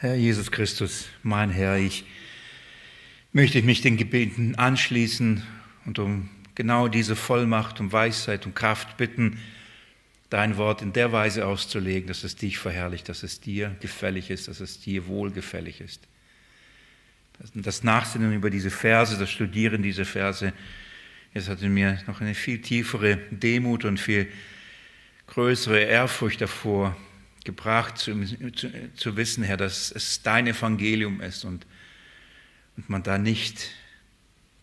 [0.00, 2.04] Herr Jesus Christus, mein Herr, ich
[3.32, 5.42] möchte mich den Gebeten anschließen
[5.86, 9.40] und um genau diese Vollmacht und Weisheit und Kraft bitten,
[10.30, 14.46] dein Wort in der Weise auszulegen, dass es dich verherrlicht, dass es dir gefällig ist,
[14.46, 16.06] dass es dir wohlgefällig ist.
[17.54, 20.52] Das Nachsinnen über diese Verse, das Studieren dieser Verse,
[21.34, 24.28] es hat in mir noch eine viel tiefere Demut und viel
[25.26, 26.96] größere Ehrfurcht davor
[27.44, 31.66] gebracht, zu, zu, zu, wissen, Herr, dass es dein Evangelium ist und,
[32.76, 33.70] und man da nicht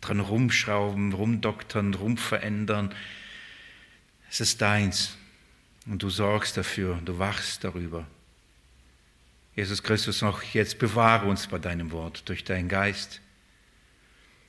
[0.02, 2.94] dran rumschrauben, rumdoktern, rumverändern.
[4.30, 5.18] Es ist deins
[5.86, 8.06] und du sorgst dafür, du wachst darüber.
[9.56, 13.22] Jesus Christus, noch jetzt bewahre uns bei deinem Wort durch deinen Geist.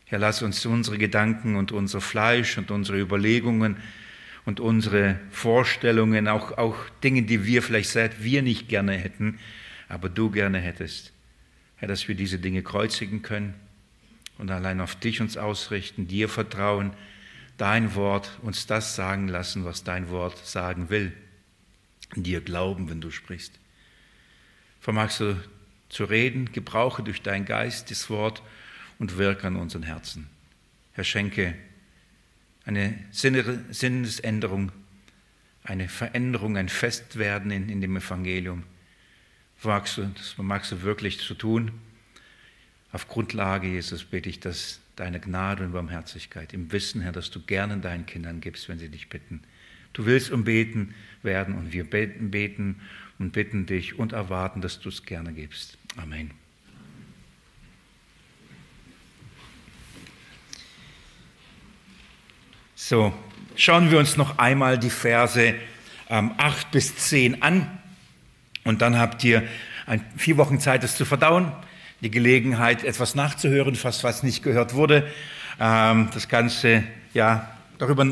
[0.05, 3.77] Herr, lass uns unsere Gedanken und unser Fleisch und unsere Überlegungen
[4.47, 9.39] und unsere Vorstellungen, auch, auch Dinge, die wir vielleicht seit wir nicht gerne hätten,
[9.89, 11.13] aber du gerne hättest.
[11.77, 13.55] Herr, dass wir diese Dinge kreuzigen können
[14.39, 16.93] und allein auf dich uns ausrichten, dir vertrauen,
[17.59, 21.13] dein Wort uns das sagen lassen, was dein Wort sagen will,
[22.15, 23.53] dir glauben, wenn du sprichst.
[24.81, 25.37] Vermagst du
[25.89, 28.43] zu reden, gebrauche durch dein Geist das Wort
[29.01, 30.29] und wirke an unseren Herzen.
[30.93, 31.55] Herr, schenke
[32.67, 34.73] eine Sinnesänderung,
[35.63, 38.65] eine Veränderung, ein Festwerden in, in dem Evangelium.
[39.63, 41.71] Magst du, das magst du wirklich zu tun.
[42.93, 47.41] Auf Grundlage, Jesus, bete ich, dass deine Gnade und Barmherzigkeit im Wissen, Herr, dass du
[47.41, 49.43] gerne deinen Kindern gibst, wenn sie dich bitten.
[49.93, 52.81] Du willst umbeten werden und wir beten, beten
[53.19, 55.79] und bitten dich und erwarten, dass du es gerne gibst.
[55.97, 56.46] Amen.
[62.79, 63.11] So,
[63.55, 65.55] schauen wir uns noch einmal die Verse
[66.11, 67.71] ähm, 8 bis 10 an
[68.65, 69.45] und dann habt ihr
[69.87, 71.51] ein, vier Wochen Zeit, es zu verdauen,
[72.03, 75.11] die Gelegenheit, etwas nachzuhören, fast was nicht gehört wurde,
[75.59, 76.85] ähm, das Ganze,
[77.15, 78.07] ja, darüber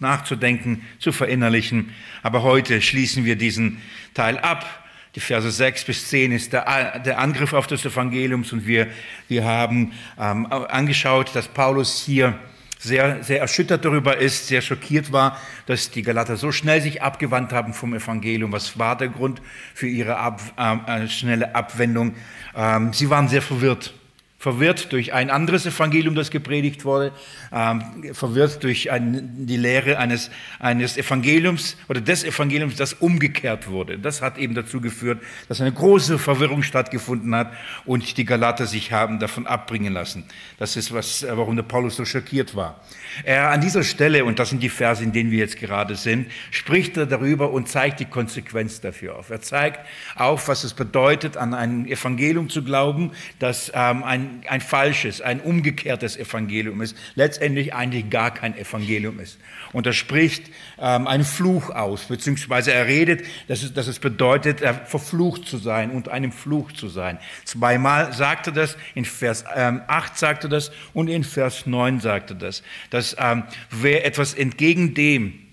[0.00, 1.94] nachzudenken, zu verinnerlichen.
[2.24, 3.80] Aber heute schließen wir diesen
[4.14, 4.88] Teil ab.
[5.14, 8.88] Die Verse 6 bis 10 ist der, der Angriff auf das Evangelium und wir,
[9.28, 12.40] wir haben ähm, angeschaut, dass Paulus hier
[12.80, 17.52] sehr, sehr erschüttert darüber ist, sehr schockiert war, dass die Galater so schnell sich abgewandt
[17.52, 18.52] haben vom Evangelium.
[18.52, 19.42] Was war der Grund
[19.74, 22.14] für ihre ab, äh, schnelle Abwendung?
[22.56, 23.92] Ähm, sie waren sehr verwirrt
[24.40, 27.12] verwirrt durch ein anderes Evangelium, das gepredigt wurde,
[27.52, 33.98] ähm, verwirrt durch ein, die Lehre eines, eines Evangeliums oder des Evangeliums, das umgekehrt wurde.
[33.98, 37.52] Das hat eben dazu geführt, dass eine große Verwirrung stattgefunden hat
[37.84, 40.24] und die Galater sich haben davon abbringen lassen.
[40.58, 42.80] Das ist, was, warum der Paulus so schockiert war.
[43.24, 46.30] Er an dieser Stelle, und das sind die Verse, in denen wir jetzt gerade sind,
[46.50, 49.28] spricht er darüber und zeigt die Konsequenz dafür auf.
[49.28, 49.80] Er zeigt
[50.14, 55.40] auf, was es bedeutet, an ein Evangelium zu glauben, das ähm, ein ein, falsches, ein
[55.40, 59.38] umgekehrtes Evangelium ist, letztendlich eigentlich gar kein Evangelium ist.
[59.72, 64.60] Und er spricht ähm, einen Fluch aus, beziehungsweise er redet, dass es, dass es bedeutet,
[64.60, 67.18] er verflucht zu sein und einem Fluch zu sein.
[67.44, 72.00] Zweimal sagt er das, in Vers ähm, 8 sagt er das und in Vers 9
[72.00, 75.49] sagt er das, dass ähm, wer etwas entgegen dem,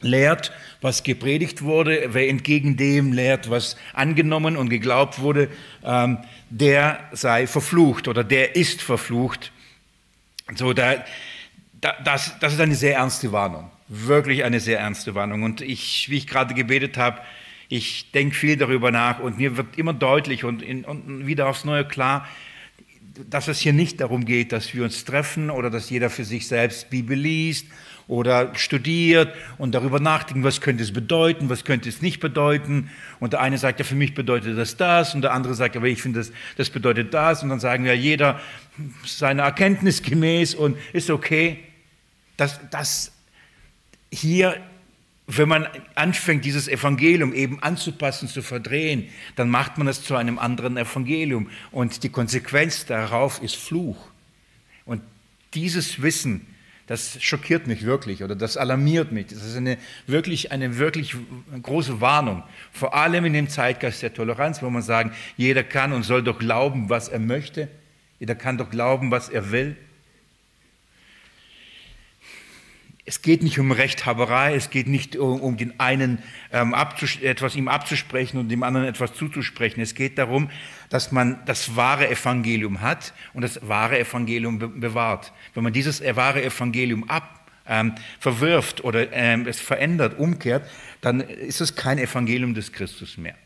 [0.00, 5.48] lehrt, was gepredigt wurde, wer entgegen dem lehrt, was angenommen und geglaubt wurde,
[5.84, 6.18] ähm,
[6.50, 9.52] der sei verflucht oder der ist verflucht.
[10.54, 11.04] So, da,
[12.04, 15.42] das, das ist eine sehr ernste Warnung, wirklich eine sehr ernste Warnung.
[15.42, 17.20] Und ich, wie ich gerade gebetet habe,
[17.68, 21.64] ich denke viel darüber nach und mir wird immer deutlich und, in, und wieder aufs
[21.64, 22.28] Neue klar,
[23.28, 26.46] dass es hier nicht darum geht, dass wir uns treffen oder dass jeder für sich
[26.46, 27.66] selbst Bibel liest
[28.08, 32.90] oder studiert und darüber nachdenken, was könnte es bedeuten, was könnte es nicht bedeuten.
[33.18, 35.86] Und der eine sagt, ja, für mich bedeutet das das und der andere sagt, aber
[35.86, 37.42] ich finde, das, das bedeutet das.
[37.42, 38.40] Und dann sagen wir, jeder
[39.04, 41.58] seiner Erkenntnis gemäß und ist okay.
[42.36, 43.12] Das, das
[44.12, 44.56] hier,
[45.26, 45.66] wenn man
[45.96, 51.50] anfängt, dieses Evangelium eben anzupassen, zu verdrehen, dann macht man es zu einem anderen Evangelium.
[51.72, 54.10] Und die Konsequenz darauf ist Fluch.
[54.84, 55.02] Und
[55.54, 56.46] dieses Wissen,
[56.86, 59.26] das schockiert mich wirklich oder das alarmiert mich.
[59.26, 61.16] Das ist eine wirklich, eine wirklich
[61.62, 62.44] große Warnung.
[62.72, 66.38] Vor allem in dem Zeitgeist der Toleranz, wo man sagen, jeder kann und soll doch
[66.38, 67.68] glauben, was er möchte.
[68.20, 69.76] Jeder kann doch glauben, was er will.
[73.08, 76.18] Es geht nicht um Rechthaberei, es geht nicht um, um den einen
[76.52, 76.74] ähm,
[77.22, 79.80] etwas ihm abzusprechen und dem anderen etwas zuzusprechen.
[79.80, 80.50] Es geht darum,
[80.90, 85.32] dass man das wahre Evangelium hat und das wahre Evangelium be bewahrt.
[85.54, 90.68] Wenn man dieses wahre Evangelium ab, ähm, verwirft oder ähm, es verändert, umkehrt,
[91.00, 93.36] dann ist es kein Evangelium des Christus mehr.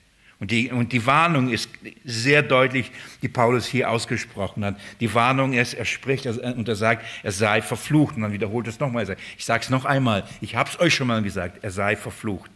[0.40, 1.68] Und die, und die Warnung ist
[2.04, 2.90] sehr deutlich,
[3.20, 4.80] die Paulus hier ausgesprochen hat.
[4.98, 8.16] Die Warnung ist, er spricht und er sagt, er sei verflucht.
[8.16, 9.16] Und dann wiederholt es nochmal.
[9.36, 12.50] Ich sage es noch einmal, ich habe es euch schon mal gesagt, er sei verflucht.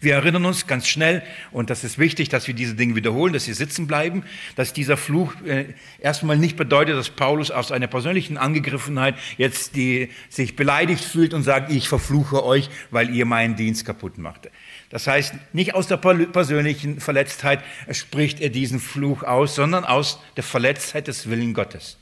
[0.00, 3.44] Wir erinnern uns ganz schnell, und das ist wichtig, dass wir diese Dinge wiederholen, dass
[3.44, 4.24] sie sitzen bleiben,
[4.56, 10.08] dass dieser Fluch äh, erstmal nicht bedeutet, dass Paulus aus einer persönlichen Angegriffenheit jetzt die,
[10.28, 14.50] sich beleidigt fühlt und sagt, ich verfluche euch, weil ihr meinen Dienst kaputt machte.
[14.92, 20.44] Das heißt, nicht aus der persönlichen Verletztheit spricht er diesen Fluch aus, sondern aus der
[20.44, 21.96] Verletztheit des Willen Gottes.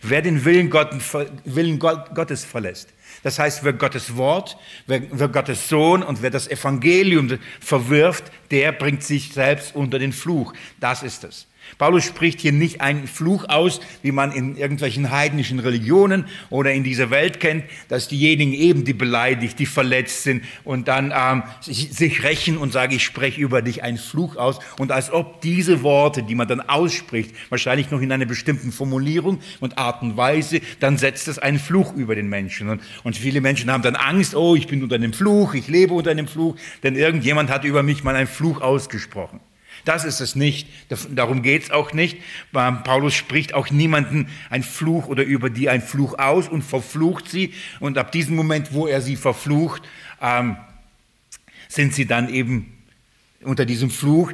[0.00, 2.88] Wer den Willen, Gottes verlässt,
[3.22, 4.56] das heißt, wer Gottes Wort,
[4.86, 10.14] wer, wer Gottes Sohn und wer das Evangelium verwirft, der bringt sich selbst unter den
[10.14, 10.54] Fluch.
[10.80, 11.46] Das ist es.
[11.78, 16.84] Paulus spricht hier nicht einen Fluch aus, wie man in irgendwelchen heidnischen Religionen oder in
[16.84, 22.22] dieser Welt kennt, dass diejenigen eben, die beleidigt, die verletzt sind und dann ähm, sich,
[22.22, 26.22] rächen und sagen, ich spreche über dich einen Fluch aus und als ob diese Worte,
[26.22, 30.98] die man dann ausspricht, wahrscheinlich noch in einer bestimmten Formulierung und Art und Weise, dann
[30.98, 32.68] setzt es einen Fluch über den Menschen.
[32.68, 35.94] Und, und viele Menschen haben dann Angst, oh, ich bin unter einem Fluch, ich lebe
[35.94, 39.40] unter einem Fluch, denn irgendjemand hat über mich mal einen Fluch ausgesprochen.
[39.84, 40.68] Das ist es nicht.
[41.10, 42.18] Darum geht es auch nicht.
[42.52, 47.52] Paulus spricht auch niemanden ein Fluch oder über die ein Fluch aus und verflucht sie.
[47.80, 49.82] Und ab diesem Moment, wo er sie verflucht,
[50.22, 50.56] ähm,
[51.68, 52.72] sind sie dann eben
[53.42, 54.32] unter diesem Fluch.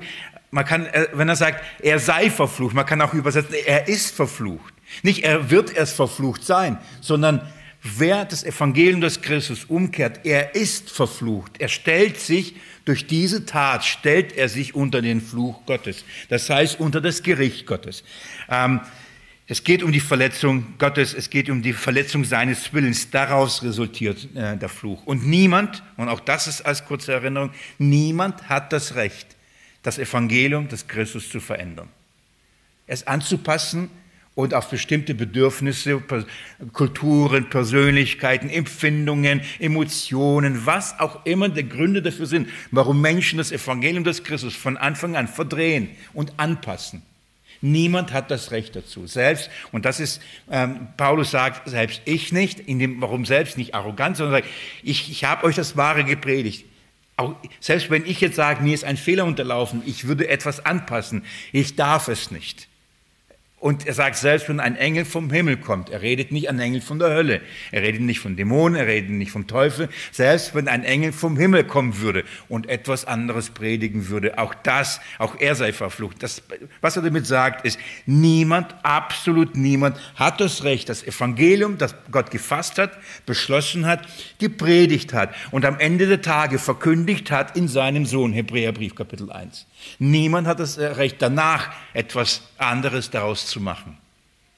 [0.50, 4.14] Man kann, äh, wenn er sagt, er sei verflucht, man kann auch übersetzen, er ist
[4.14, 4.74] verflucht.
[5.02, 7.40] Nicht er wird erst verflucht sein, sondern
[7.82, 11.60] wer das Evangelium des Christus umkehrt, er ist verflucht.
[11.60, 12.54] Er stellt sich
[12.84, 17.66] durch diese Tat stellt er sich unter den Fluch Gottes, das heißt unter das Gericht
[17.66, 18.02] Gottes.
[18.48, 18.80] Ähm,
[19.46, 23.10] es geht um die Verletzung Gottes, es geht um die Verletzung seines Willens.
[23.10, 25.04] Daraus resultiert äh, der Fluch.
[25.06, 29.36] Und niemand, und auch das ist als kurze Erinnerung, niemand hat das Recht,
[29.82, 31.88] das Evangelium des Christus zu verändern.
[32.86, 33.90] Es anzupassen
[34.40, 36.02] und auf bestimmte Bedürfnisse,
[36.72, 44.04] Kulturen, Persönlichkeiten, Empfindungen, Emotionen, was auch immer die Gründe dafür sind, warum Menschen das Evangelium
[44.04, 47.02] des Christus von Anfang an verdrehen und anpassen.
[47.62, 49.06] Niemand hat das Recht dazu.
[49.06, 53.74] Selbst, und das ist, ähm, Paulus sagt, selbst ich nicht, in dem, warum selbst nicht
[53.74, 54.48] arrogant, sondern sagt,
[54.82, 56.64] ich, ich habe euch das Wahre gepredigt.
[57.18, 61.22] Auch, selbst wenn ich jetzt sage, mir ist ein Fehler unterlaufen, ich würde etwas anpassen,
[61.52, 62.69] ich darf es nicht.
[63.60, 66.80] Und er sagt selbst, wenn ein Engel vom Himmel kommt, er redet nicht an Engel
[66.80, 70.66] von der Hölle, er redet nicht von Dämonen, er redet nicht vom Teufel, selbst wenn
[70.66, 75.54] ein Engel vom Himmel kommen würde und etwas anderes predigen würde, auch das, auch er
[75.56, 76.22] sei verflucht.
[76.22, 76.42] Das,
[76.80, 82.30] was er damit sagt, ist, niemand, absolut niemand hat das Recht, das Evangelium, das Gott
[82.30, 82.92] gefasst hat,
[83.26, 84.08] beschlossen hat,
[84.38, 89.66] gepredigt hat und am Ende der Tage verkündigt hat in seinem Sohn, Hebräerbrief Kapitel 1.
[89.98, 93.98] Niemand hat das Recht, danach etwas anderes daraus zu machen.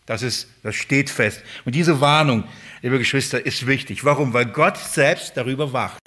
[0.07, 1.43] Das, ist, das steht fest.
[1.65, 2.45] Und diese Warnung,
[2.83, 4.05] liebe Geschwister, ist wichtig.
[4.05, 4.33] Warum?
[4.33, 5.99] Weil Gott selbst darüber wacht.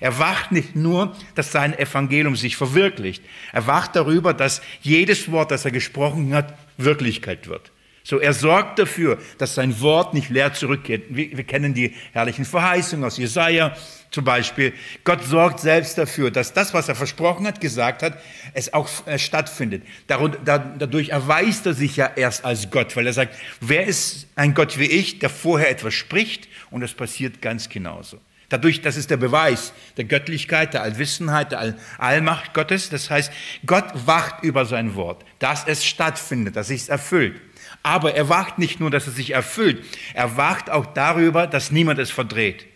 [0.00, 3.22] Er wacht nicht nur, dass sein Evangelium sich verwirklicht.
[3.52, 7.70] Er wacht darüber, dass jedes Wort, das er gesprochen hat, Wirklichkeit wird.
[8.02, 11.04] So, er sorgt dafür, dass sein Wort nicht leer zurückkehrt.
[11.10, 13.76] Wir, wir kennen die herrlichen Verheißungen aus Jesaja
[14.10, 14.72] zum Beispiel.
[15.04, 18.18] Gott sorgt selbst dafür, dass das, was er versprochen hat, gesagt hat,
[18.54, 19.84] es auch äh, stattfindet.
[20.06, 24.78] Dadurch erweist er sich ja erst als Gott, weil er sagt, wer ist ein Gott
[24.78, 28.18] wie ich, der vorher etwas spricht und es passiert ganz genauso.
[28.48, 32.90] Dadurch, das ist der Beweis der Göttlichkeit, der Allwissenheit, der Allmacht Gottes.
[32.90, 33.32] Das heißt,
[33.64, 37.40] Gott wacht über sein Wort, dass es stattfindet, dass es sich erfüllt.
[37.82, 39.84] Aber er wacht nicht nur, dass es sich erfüllt,
[40.14, 42.66] er wacht auch darüber, dass niemand es verdreht.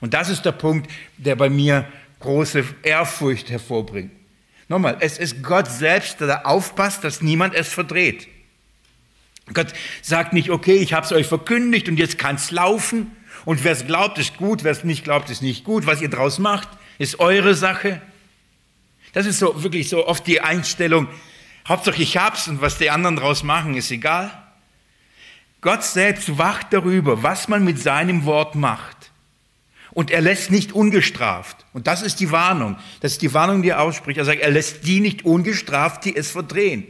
[0.00, 1.86] Und das ist der Punkt, der bei mir
[2.20, 4.12] große Ehrfurcht hervorbringt.
[4.68, 8.28] Nochmal, es ist Gott selbst, der aufpasst, dass niemand es verdreht.
[9.52, 9.68] Gott
[10.00, 13.12] sagt nicht, okay, ich habe es euch verkündigt und jetzt kann es laufen.
[13.44, 15.86] Und wer es glaubt, ist gut, wer es nicht glaubt, ist nicht gut.
[15.86, 18.00] Was ihr daraus macht, ist eure Sache.
[19.12, 21.08] Das ist so wirklich so oft die Einstellung,
[21.66, 24.30] Hauptsache ich hab's und was die anderen daraus machen, ist egal.
[25.60, 29.12] Gott selbst wacht darüber, was man mit seinem Wort macht.
[29.92, 31.64] Und er lässt nicht ungestraft.
[31.72, 32.76] Und das ist die Warnung.
[33.00, 34.18] Das ist die Warnung, die er ausspricht.
[34.18, 36.84] Er sagt, er lässt die nicht ungestraft, die es verdrehen.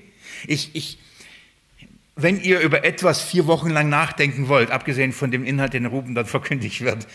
[0.47, 0.99] Ich, ich,
[2.16, 6.14] wenn ihr über etwas vier Wochen lang nachdenken wollt, abgesehen von dem Inhalt, den Ruben
[6.14, 7.07] dann verkündigt wird,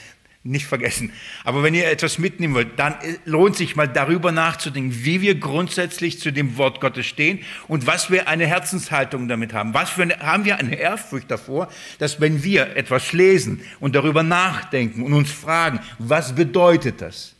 [0.44, 1.12] nicht vergessen.
[1.44, 6.20] Aber wenn ihr etwas mitnehmen wollt, dann lohnt sich mal darüber nachzudenken, wie wir grundsätzlich
[6.20, 9.74] zu dem Wort Gottes stehen und was wir eine Herzenshaltung damit haben.
[9.74, 11.68] Was für eine, haben wir eine Ehrfurcht davor,
[11.98, 17.36] dass wenn wir etwas lesen und darüber nachdenken und uns fragen, was bedeutet das?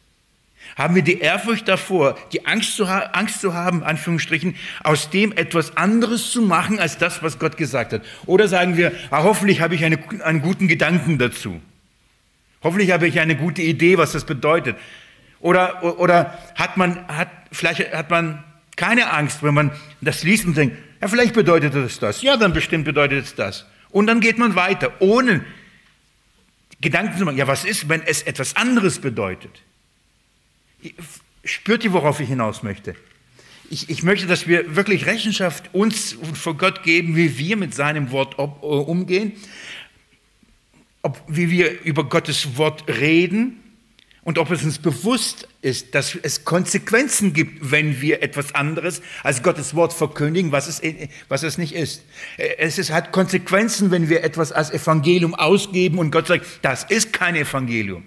[0.76, 5.78] Haben wir die Ehrfurcht davor, die Angst zu, Angst zu haben, Anführungsstrichen, aus dem etwas
[5.78, 8.02] anderes zu machen als das, was Gott gesagt hat?
[8.26, 11.62] Oder sagen wir, ah, hoffentlich habe ich eine, einen guten Gedanken dazu.
[12.62, 14.76] Hoffentlich habe ich eine gute Idee, was das bedeutet.
[15.40, 18.44] Oder, oder hat man, hat, vielleicht hat man
[18.76, 22.22] keine Angst, wenn man das liest und denkt, ja, vielleicht bedeutet es das.
[22.22, 23.66] Ja, dann bestimmt bedeutet es das.
[23.90, 25.44] Und dann geht man weiter, ohne
[26.82, 27.38] Gedanken zu machen.
[27.38, 29.52] Ja, was ist, wenn es etwas anderes bedeutet?
[31.44, 32.96] Spürt ihr, worauf ich hinaus möchte?
[33.70, 38.12] Ich, ich möchte, dass wir wirklich Rechenschaft uns vor Gott geben, wie wir mit seinem
[38.12, 39.34] Wort ob, umgehen,
[41.02, 43.60] ob, wie wir über Gottes Wort reden
[44.24, 49.42] und ob es uns bewusst ist, dass es Konsequenzen gibt, wenn wir etwas anderes als
[49.42, 50.82] Gottes Wort verkündigen, was es,
[51.30, 52.04] was es nicht ist.
[52.38, 57.14] Es ist, hat Konsequenzen, wenn wir etwas als Evangelium ausgeben und Gott sagt, das ist
[57.14, 58.04] kein Evangelium.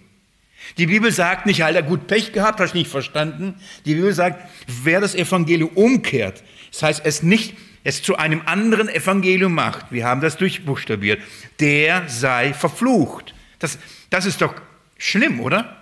[0.78, 3.56] Die Bibel sagt nicht, Alter, gut Pech gehabt, hast nicht verstanden.
[3.84, 4.48] Die Bibel sagt,
[4.84, 10.04] wer das Evangelium umkehrt, das heißt, es nicht, es zu einem anderen Evangelium macht, wir
[10.04, 11.20] haben das durchbuchstabiert,
[11.60, 13.34] der sei verflucht.
[13.58, 13.78] Das,
[14.10, 14.54] das ist doch
[14.98, 15.76] schlimm, oder?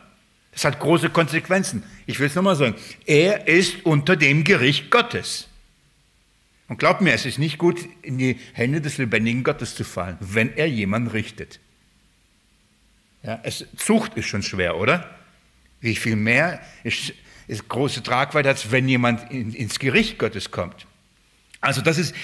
[0.52, 1.84] Das hat große Konsequenzen.
[2.06, 2.74] Ich will es nochmal sagen.
[3.06, 5.46] Er ist unter dem Gericht Gottes.
[6.68, 10.16] Und glaubt mir, es ist nicht gut, in die Hände des lebendigen Gottes zu fallen,
[10.20, 11.58] wenn er jemanden richtet.
[13.22, 15.10] Ja, es, Zucht ist schon schwer, oder?
[15.80, 17.12] Wie viel mehr ist,
[17.48, 20.86] ist große Tragweite, als wenn jemand in, ins Gericht Gottes kommt.
[21.60, 22.14] Also das ist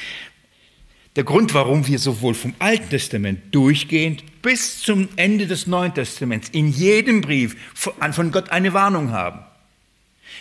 [1.17, 6.51] der Grund, warum wir sowohl vom Alten Testament durchgehend bis zum Ende des Neuen Testaments
[6.51, 9.41] in jedem Brief von Gott eine Warnung haben.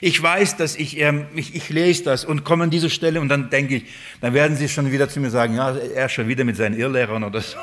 [0.02, 3.30] Ich weiß, dass ich, ähm, ich, ich lese das und komme an diese Stelle und
[3.30, 3.86] dann denke ich,
[4.20, 7.24] dann werden sie schon wieder zu mir sagen, ja, er schon wieder mit seinen Irrlehrern
[7.24, 7.58] oder so.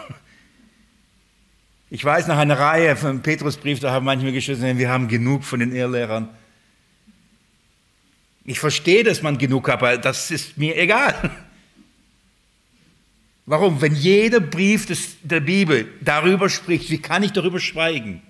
[1.91, 5.61] Ich weiß nach einer Reihe vom Petrusbrief, da haben manche geschrieben, wir haben genug von
[5.61, 6.31] den Irrlehrern.
[8.45, 11.31] Ich verstehe, dass man genug hat, aber das ist mir egal.
[13.47, 13.81] Warum?
[13.81, 18.23] Wenn jeder Brief des, der Bibel darüber spricht, wie kann ich darüber schweigen?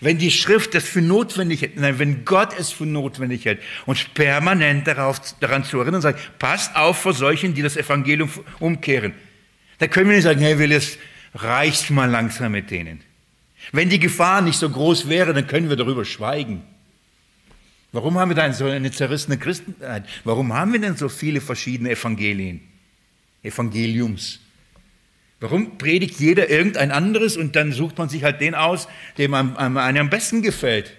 [0.00, 4.04] Wenn die Schrift das für notwendig hält, nein, wenn Gott es für notwendig hält, uns
[4.04, 8.30] permanent darauf, daran zu erinnern sagt, passt auf vor solchen, die das Evangelium
[8.60, 9.14] umkehren.
[9.78, 10.98] Da können wir nicht sagen, hey, will es
[11.34, 13.00] reicht mal langsam mit denen.
[13.72, 16.62] Wenn die Gefahr nicht so groß wäre, dann können wir darüber schweigen.
[17.92, 20.04] Warum haben wir dann so eine zerrissene Christenheit?
[20.24, 22.60] Warum haben wir denn so viele verschiedene Evangelien?
[23.42, 24.40] Evangeliums.
[25.40, 29.76] Warum predigt jeder irgendein anderes und dann sucht man sich halt den aus, dem einem,
[29.76, 30.92] einem am besten gefällt?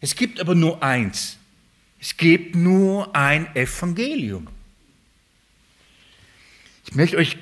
[0.00, 1.38] Es gibt aber nur eins.
[2.00, 4.48] Es gibt nur ein Evangelium.
[6.84, 7.38] Ich möchte euch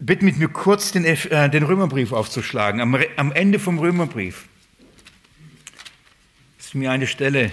[0.00, 2.80] bitten, mit mir kurz den, äh, den Römerbrief aufzuschlagen.
[2.80, 4.49] Am, am Ende vom Römerbrief
[6.70, 7.50] ist mir eine Stelle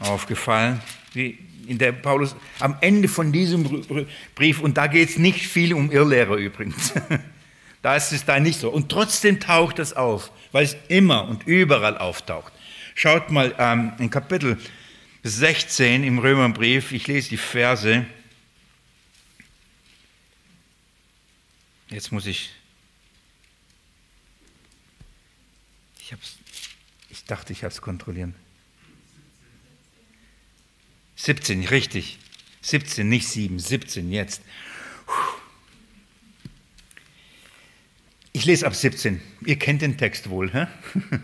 [0.00, 0.80] aufgefallen,
[1.14, 5.88] in der Paulus am Ende von diesem Brief, und da geht es nicht viel um
[5.88, 6.94] Irrlehrer übrigens,
[7.82, 8.70] da ist es da nicht so.
[8.70, 12.52] Und trotzdem taucht es auf, weil es immer und überall auftaucht.
[12.96, 14.58] Schaut mal ähm, in Kapitel
[15.22, 18.04] 16 im Römerbrief, ich lese die Verse.
[21.88, 22.50] Jetzt muss ich.
[26.00, 26.41] Ich, hab's,
[27.22, 28.34] ich dachte, ich habe es kontrollieren.
[31.14, 32.18] 17, richtig.
[32.62, 34.42] 17, nicht 7, 17 jetzt.
[38.32, 39.20] Ich lese ab 17.
[39.46, 40.52] Ihr kennt den Text wohl.
[40.52, 40.66] Hä?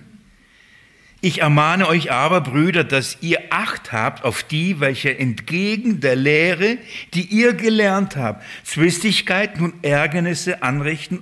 [1.21, 6.79] Ich ermahne euch aber, Brüder, dass ihr Acht habt auf die, welche entgegen der Lehre,
[7.13, 11.21] die ihr gelernt habt, Zwistigkeiten und Ärgernisse anrichten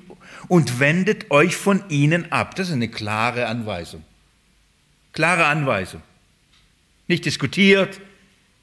[0.49, 2.57] und wendet euch von ihnen ab.
[2.57, 4.05] Das ist eine klare Anweisung.
[5.17, 6.03] Klare Anweisung.
[7.09, 8.03] Nicht diskutiert,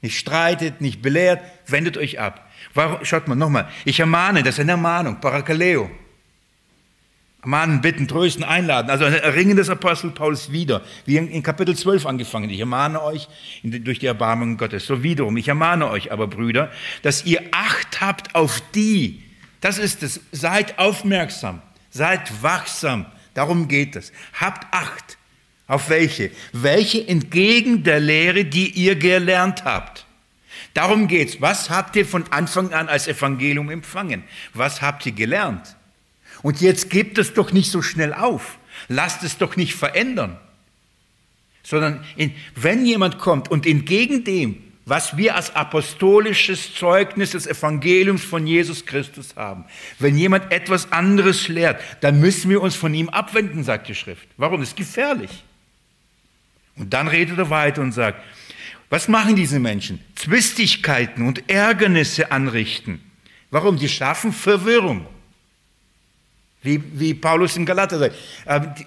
[0.02, 2.48] nicht streitet, nicht belehrt, wendet euch ab.
[2.74, 5.90] Warum, schaut mal nochmal, ich ermahne, das ist eine Ermahnung, Parakaleo.
[7.42, 8.88] Ermahnen, bitten, trösten, einladen.
[8.88, 12.48] Also ein Erringen des Apostel Paulus wieder, wie in Kapitel 12 angefangen.
[12.48, 13.28] Ich ermahne euch
[13.64, 14.86] durch die Erbarmung Gottes.
[14.86, 16.70] So wiederum, ich ermahne euch aber, Brüder,
[17.02, 19.24] dass ihr Acht habt auf die,
[19.60, 24.12] das ist es, seid aufmerksam, seid wachsam, darum geht es.
[24.34, 25.18] Habt Acht
[25.66, 26.30] auf welche?
[26.52, 30.04] Welche entgegen der Lehre, die ihr gelernt habt.
[30.74, 31.40] Darum geht's.
[31.40, 34.24] Was habt ihr von Anfang an als Evangelium empfangen?
[34.52, 35.76] Was habt ihr gelernt?
[36.42, 38.58] Und jetzt gebt es doch nicht so schnell auf.
[38.88, 40.36] Lasst es doch nicht verändern.
[41.62, 48.22] Sondern in, wenn jemand kommt und entgegen dem, was wir als apostolisches Zeugnis des Evangeliums
[48.22, 49.64] von Jesus Christus haben.
[49.98, 54.28] Wenn jemand etwas anderes lehrt, dann müssen wir uns von ihm abwenden, sagt die Schrift.
[54.36, 54.60] Warum?
[54.60, 55.30] Das ist gefährlich.
[56.76, 58.20] Und dann redet er weiter und sagt,
[58.90, 60.00] was machen diese Menschen?
[60.14, 63.00] Zwistigkeiten und Ärgernisse anrichten.
[63.50, 63.78] Warum?
[63.78, 65.06] Die schaffen Verwirrung.
[66.62, 68.16] Wie, wie Paulus in Galater sagt.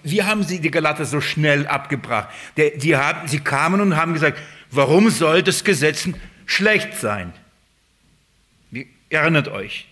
[0.03, 2.29] Wie haben sie die Galater so schnell abgebracht?
[2.57, 4.39] Die haben, sie kamen und haben gesagt,
[4.71, 6.09] warum soll das Gesetz
[6.45, 7.33] schlecht sein?
[8.71, 9.87] Wie, erinnert euch.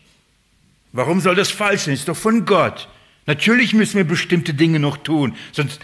[0.94, 1.94] Warum soll das falsch sein?
[1.94, 2.88] Ist doch von Gott.
[3.28, 5.36] Natürlich müssen wir bestimmte Dinge noch tun.
[5.52, 5.80] Sonst,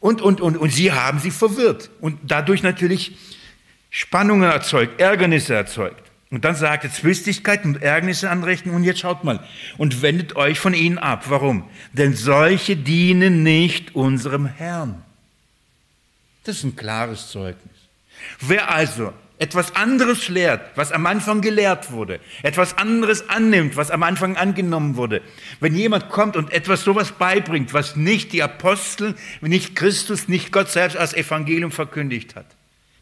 [0.00, 3.16] und, und, und, und sie haben sie verwirrt und dadurch natürlich
[3.90, 6.10] Spannungen erzeugt, Ärgernisse erzeugt.
[6.30, 9.44] Und dann sagt er Zwistigkeiten und Ärgernisse anrichten und jetzt schaut mal
[9.78, 11.24] und wendet euch von ihnen ab.
[11.28, 11.68] Warum?
[11.92, 15.02] Denn solche dienen nicht unserem Herrn.
[16.44, 17.76] Das ist ein klares Zeugnis.
[18.38, 24.02] Wer also etwas anderes lehrt, was am Anfang gelehrt wurde, etwas anderes annimmt, was am
[24.02, 25.22] Anfang angenommen wurde,
[25.60, 30.70] wenn jemand kommt und etwas sowas beibringt, was nicht die Apostel, nicht Christus, nicht Gott
[30.70, 32.44] selbst als Evangelium verkündigt hat,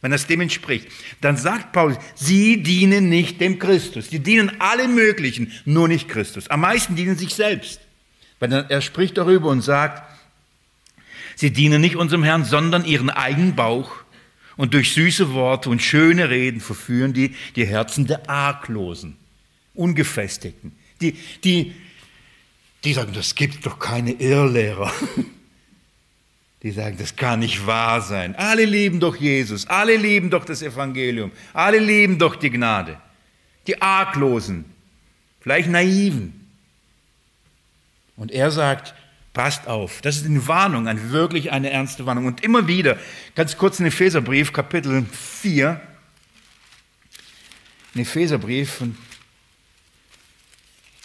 [0.00, 0.86] wenn das dem entspricht,
[1.20, 4.08] dann sagt Paulus, sie dienen nicht dem Christus.
[4.08, 6.48] Die dienen alle möglichen, nur nicht Christus.
[6.50, 7.80] Am meisten dienen sich selbst.
[8.38, 10.04] Weil er spricht darüber und sagt,
[11.34, 13.90] sie dienen nicht unserem Herrn, sondern ihren eigenen Bauch.
[14.58, 19.16] Und durch süße Worte und schöne Reden verführen die die Herzen der Arglosen,
[19.72, 20.72] Ungefestigten.
[21.00, 21.12] Die,
[21.44, 21.76] die,
[22.82, 24.92] die sagen, das gibt doch keine Irrlehrer.
[26.64, 28.34] die sagen, das kann nicht wahr sein.
[28.34, 33.00] Alle lieben doch Jesus, alle lieben doch das Evangelium, alle lieben doch die Gnade.
[33.68, 34.64] Die Arglosen,
[35.40, 36.48] vielleicht Naiven.
[38.16, 38.92] Und er sagt,
[39.38, 42.26] passt auf, das ist eine Warnung, eine wirklich eine ernste Warnung.
[42.26, 42.98] Und immer wieder,
[43.36, 45.80] ganz kurz in Epheserbrief, Kapitel 4,
[47.94, 48.82] in Epheserbrief,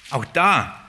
[0.10, 0.80] auch da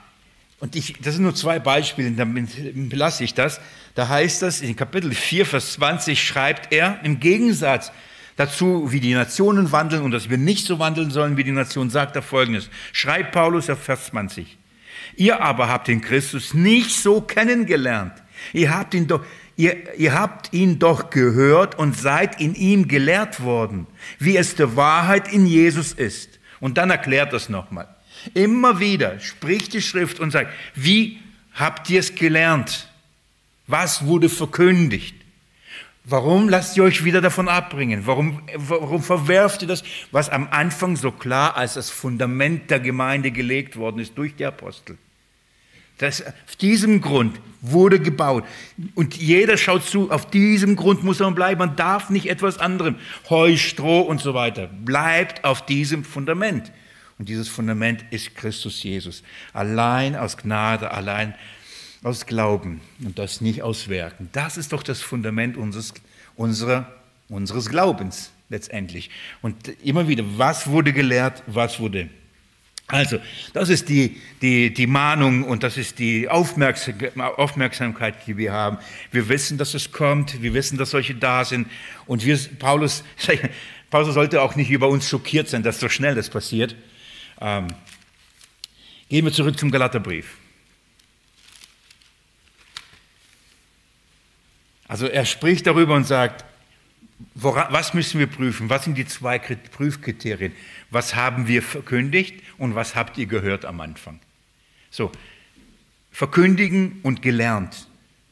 [0.59, 3.61] und ich, das sind nur zwei Beispiele, damit belasse ich das.
[3.93, 7.91] Da heißt das, in Kapitel 4, Vers 20 schreibt er, im Gegensatz
[8.37, 11.91] dazu, wie die Nationen wandeln und dass wir nicht so wandeln sollen, wie die Nation,
[11.91, 12.71] sagt er folgendes.
[12.91, 14.57] Schreibt Paulus auf Vers 20.
[15.17, 18.13] Ihr aber habt den Christus nicht so kennengelernt.
[18.53, 19.25] Ihr habt ihn doch,
[19.55, 23.87] ihr, ihr habt ihn doch gehört und seid in ihm gelehrt worden,
[24.19, 26.39] wie es der Wahrheit in Jesus ist.
[26.59, 27.87] Und dann erklärt das nochmal.
[28.33, 31.19] Immer wieder spricht die Schrift und sagt, wie
[31.53, 32.89] habt ihr es gelernt?
[33.67, 35.15] Was wurde verkündigt?
[36.07, 38.05] Warum lasst ihr euch wieder davon abbringen?
[38.05, 43.31] Warum, warum verwerft ihr das, was am Anfang so klar als das Fundament der Gemeinde
[43.31, 44.99] gelegt worden ist durch die Apostel?
[45.97, 48.43] Das, auf diesem Grund wurde gebaut.
[48.95, 51.59] Und jeder schaut zu, auf diesem Grund muss man bleiben.
[51.59, 52.95] Man darf nicht etwas anderem,
[53.29, 54.67] Heu, Stroh und so weiter.
[54.67, 56.71] Bleibt auf diesem Fundament.
[57.17, 59.23] Und dieses Fundament ist Christus Jesus.
[59.53, 61.33] Allein aus Gnade, allein
[62.03, 64.29] aus Glauben und das nicht aus Werken.
[64.33, 65.93] Das ist doch das Fundament unseres,
[66.35, 66.91] unserer,
[67.29, 69.09] unseres Glaubens letztendlich.
[69.41, 72.09] Und immer wieder, was wurde gelehrt, was wurde
[72.87, 73.17] also,
[73.53, 78.77] das ist die, die, die Mahnung und das ist die Aufmerksamkeit, die wir haben.
[79.11, 81.67] Wir wissen, dass es kommt, wir wissen, dass solche da sind.
[82.05, 83.03] Und wir, Paulus,
[83.89, 86.75] Paulus sollte auch nicht über uns schockiert sein, dass so schnell das passiert.
[87.41, 87.67] Ähm,
[89.09, 90.37] gehen wir zurück zum Galaterbrief.
[94.87, 96.45] Also er spricht darüber und sagt,
[97.33, 98.69] woran, was müssen wir prüfen?
[98.69, 100.53] Was sind die zwei Prüfkriterien?
[100.89, 104.19] Was haben wir verkündigt und was habt ihr gehört am Anfang?
[104.89, 105.11] So,
[106.11, 107.87] verkündigen und gelernt.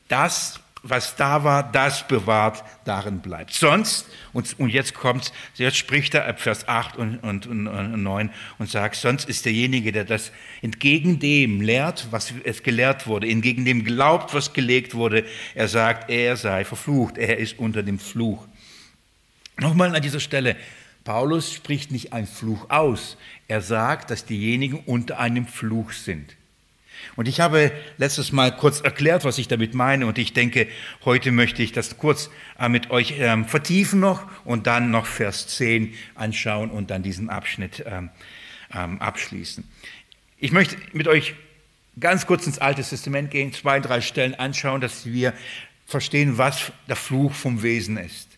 [0.08, 3.54] Das was da war, das bewahrt, darin bleibt.
[3.54, 8.30] Sonst, und, und jetzt kommt, jetzt spricht er ab Vers 8 und, und, und 9
[8.60, 13.64] und sagt, sonst ist derjenige, der das entgegen dem lehrt, was es gelehrt wurde, entgegen
[13.64, 18.46] dem glaubt, was gelegt wurde, er sagt, er sei verflucht, er ist unter dem Fluch.
[19.58, 20.56] Nochmal an dieser Stelle,
[21.04, 26.36] Paulus spricht nicht einen Fluch aus, er sagt, dass diejenigen unter einem Fluch sind.
[27.16, 30.06] Und ich habe letztes Mal kurz erklärt, was ich damit meine.
[30.06, 30.68] Und ich denke,
[31.04, 35.48] heute möchte ich das kurz äh, mit euch ähm, vertiefen noch und dann noch Vers
[35.48, 38.10] 10 anschauen und dann diesen Abschnitt ähm,
[38.74, 39.64] ähm, abschließen.
[40.38, 41.36] Ich möchte mit euch
[42.00, 45.34] ganz kurz ins Alte Testament gehen, zwei, drei Stellen anschauen, dass wir
[45.86, 48.30] verstehen, was der Fluch vom Wesen ist.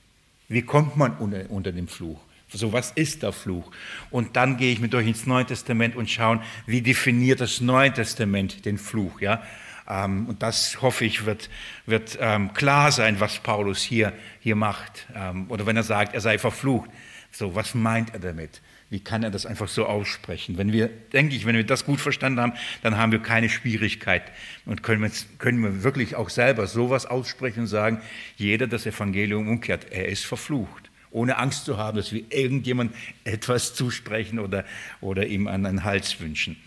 [0.48, 2.20] Wie kommt man unter, unter dem Fluch?
[2.50, 3.72] So, was ist der Fluch?
[4.12, 7.92] Und dann gehe ich mit euch ins Neue Testament und schauen, wie definiert das Neue
[7.92, 9.42] Testament den Fluch, ja?
[9.88, 11.50] Ähm, und das hoffe ich wird,
[11.86, 15.08] wird ähm, klar sein, was Paulus hier, hier macht.
[15.16, 16.90] Ähm, oder wenn er sagt, er sei verflucht.
[17.32, 18.62] So, was meint er damit?
[18.90, 20.58] Wie kann er das einfach so aussprechen?
[20.58, 24.24] Wenn wir, denke ich, wenn wir das gut verstanden haben, dann haben wir keine Schwierigkeit
[24.66, 28.02] und können wir, können wir wirklich auch selber sowas aussprechen und sagen,
[28.38, 30.92] jeder das Evangelium umkehrt, er ist verflucht.
[31.10, 32.94] Ohne Angst zu haben, dass wir irgendjemand
[33.24, 34.66] etwas zusprechen oder,
[35.02, 36.58] oder ihm an den Hals wünschen.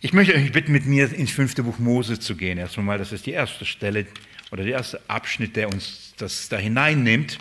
[0.00, 2.58] Ich möchte euch bitten, mit mir ins fünfte Buch Mose zu gehen.
[2.58, 4.06] Erstmal, das ist die erste Stelle
[4.50, 7.38] oder der erste Abschnitt, der uns das da hineinnimmt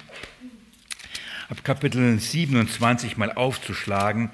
[1.52, 4.30] ab Kapitel 27 mal aufzuschlagen.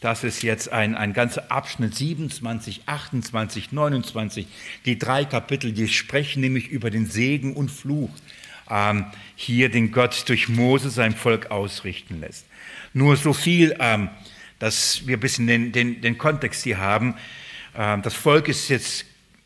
[0.00, 4.48] Das ist jetzt ein, ein ganzer Abschnitt 27, 28, 29.
[4.84, 8.10] Die drei Kapitel, die sprechen nämlich über den Segen und Fluch,
[8.68, 12.46] ähm, hier den Gott durch Mose sein Volk ausrichten lässt.
[12.92, 14.08] Nur so viel, ähm,
[14.58, 17.14] dass wir ein bisschen den, den, den Kontext hier haben.
[17.76, 19.04] Ähm, das Volk ist jetzt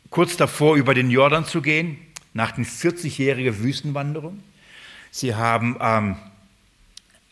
[0.08, 1.98] kurz davor, über den Jordan zu gehen,
[2.32, 4.42] nach den 40-jährigen Wüstenwanderung.
[5.10, 6.16] Sie haben ähm,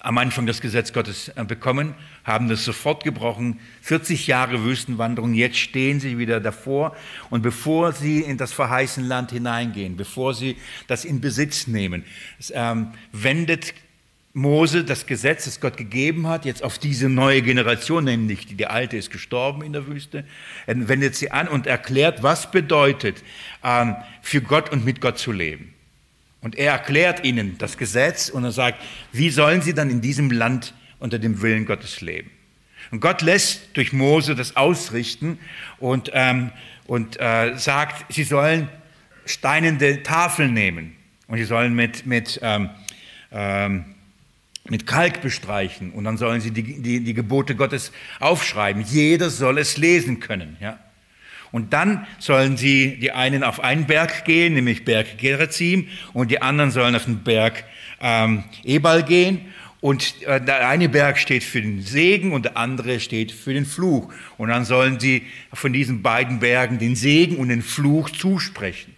[0.00, 3.58] am Anfang das Gesetz Gottes äh, bekommen, haben das sofort gebrochen.
[3.82, 6.96] 40 Jahre Wüstenwanderung, jetzt stehen sie wieder davor.
[7.30, 10.56] Und bevor sie in das verheißene Land hineingehen, bevor sie
[10.86, 12.04] das in Besitz nehmen,
[12.52, 13.74] ähm, wendet
[14.34, 18.66] Mose das Gesetz, das Gott gegeben hat, jetzt auf diese neue Generation, nämlich die, die
[18.66, 20.24] alte ist gestorben in der Wüste,
[20.66, 23.24] wendet sie an und erklärt, was bedeutet,
[23.64, 25.74] ähm, für Gott und mit Gott zu leben.
[26.40, 28.80] Und er erklärt ihnen das Gesetz und er sagt,
[29.12, 32.30] wie sollen sie dann in diesem Land unter dem Willen Gottes leben?
[32.90, 35.38] Und Gott lässt durch Mose das ausrichten
[35.78, 36.52] und, ähm,
[36.86, 38.68] und äh, sagt, sie sollen
[39.26, 40.96] steinende Tafeln nehmen
[41.26, 42.70] und sie sollen mit, mit, ähm,
[43.30, 43.84] ähm,
[44.68, 48.82] mit Kalk bestreichen und dann sollen sie die, die, die Gebote Gottes aufschreiben.
[48.82, 50.56] Jeder soll es lesen können.
[50.60, 50.78] Ja?
[51.52, 56.42] Und dann sollen sie, die einen auf einen Berg gehen, nämlich Berg Gerizim, und die
[56.42, 57.64] anderen sollen auf den Berg
[58.00, 59.40] ähm, Ebal gehen.
[59.80, 63.64] Und äh, der eine Berg steht für den Segen und der andere steht für den
[63.64, 64.12] Fluch.
[64.36, 68.97] Und dann sollen sie von diesen beiden Bergen den Segen und den Fluch zusprechen.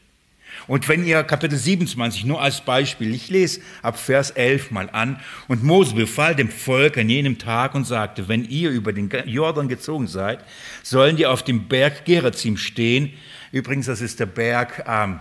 [0.67, 5.21] Und wenn ihr Kapitel 27 nur als Beispiel, ich lese ab Vers 11 mal an,
[5.49, 9.69] und Mose befahl dem Volk an jenem Tag und sagte, wenn ihr über den Jordan
[9.69, 10.45] gezogen seid,
[10.83, 13.13] sollen die auf dem Berg Gerizim stehen.
[13.53, 15.21] Übrigens, das ist der Berg, ähm,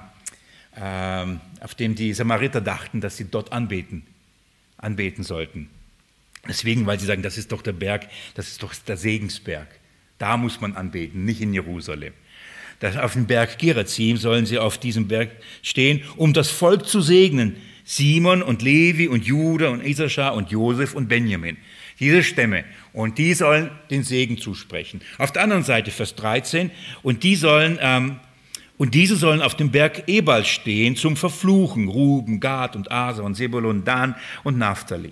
[0.77, 4.05] ähm, auf dem die Samariter dachten, dass sie dort anbeten,
[4.77, 5.69] anbeten sollten.
[6.47, 9.67] Deswegen, weil sie sagen, das ist doch der Berg, das ist doch der Segensberg.
[10.17, 12.13] Da muss man anbeten, nicht in Jerusalem
[13.01, 17.57] auf dem Berg Gerizim sollen sie auf diesem Berg stehen, um das Volk zu segnen.
[17.83, 21.57] Simon und Levi und Judah und Issachar und Josef und Benjamin.
[21.99, 22.63] Diese Stämme.
[22.93, 25.01] Und die sollen den Segen zusprechen.
[25.17, 28.19] Auf der anderen Seite, Vers 13, und die sollen, ähm,
[28.77, 31.89] und diese sollen auf dem Berg Ebal stehen zum Verfluchen.
[31.89, 35.11] Ruben, Gad und Asa und Sebulon, Dan und Naphtali.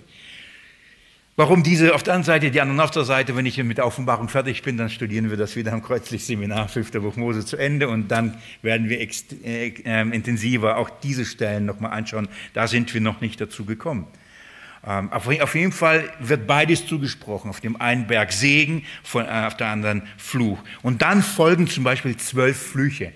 [1.38, 3.36] Warum diese auf der einen Seite, die anderen auf der Seite?
[3.36, 6.90] Wenn ich mit der Offenbarung fertig bin, dann studieren wir das wieder am Kreuzlich-Seminar, 5.
[6.90, 11.92] Buch Mose zu Ende und dann werden wir äh, äh, intensiver auch diese Stellen nochmal
[11.92, 12.26] anschauen.
[12.54, 14.08] Da sind wir noch nicht dazu gekommen.
[14.84, 17.50] Ähm, auf, auf, jeden Fall wird beides zugesprochen.
[17.50, 20.58] Auf dem einen Berg Segen, von, äh, auf der anderen Fluch.
[20.82, 23.12] Und dann folgen zum Beispiel zwölf Flüche.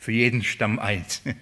[0.00, 1.22] Für jeden Stamm eins.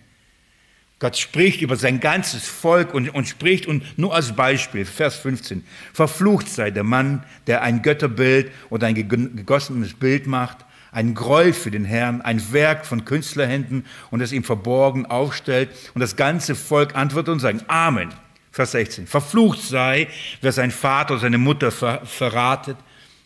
[1.00, 5.64] Gott spricht über sein ganzes Volk und, und spricht, und nur als Beispiel, Vers 15,
[5.94, 10.58] verflucht sei der Mann, der ein Götterbild oder ein gegossenes Bild macht,
[10.92, 15.70] ein Gräuel für den Herrn, ein Werk von Künstlerhänden und es ihm verborgen aufstellt.
[15.94, 18.10] Und das ganze Volk antwortet und sagt, Amen.
[18.52, 20.08] Vers 16, verflucht sei,
[20.40, 22.76] wer sein Vater oder seine Mutter ver verratet,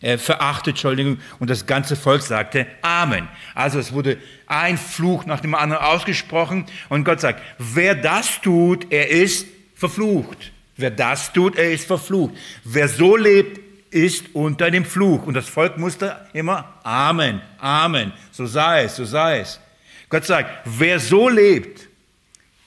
[0.05, 3.27] äh, verachtet, Entschuldigung, und das ganze Volk sagte Amen.
[3.55, 8.91] Also es wurde ein Fluch nach dem anderen ausgesprochen und Gott sagt, wer das tut,
[8.91, 10.51] er ist verflucht.
[10.77, 12.35] Wer das tut, er ist verflucht.
[12.63, 15.25] Wer so lebt, ist unter dem Fluch.
[15.25, 19.59] Und das Volk musste immer Amen, Amen, so sei es, so sei es.
[20.09, 21.87] Gott sagt, wer so lebt,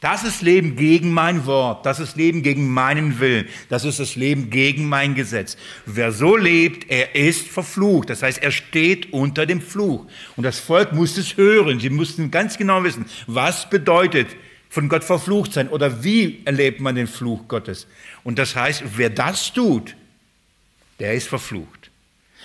[0.01, 4.15] das ist Leben gegen mein Wort, das ist Leben gegen meinen Willen, das ist das
[4.15, 5.57] Leben gegen mein Gesetz.
[5.87, 10.07] Wer so lebt, er ist verflucht, das heißt, er steht unter dem Fluch.
[10.37, 14.29] Und das Volk muss es hören, sie mussten ganz genau wissen, was bedeutet
[14.69, 17.89] von Gott verflucht sein oder wie erlebt man den Fluch Gottes.
[18.23, 19.97] Und das heißt, wer das tut,
[21.01, 21.91] der ist verflucht.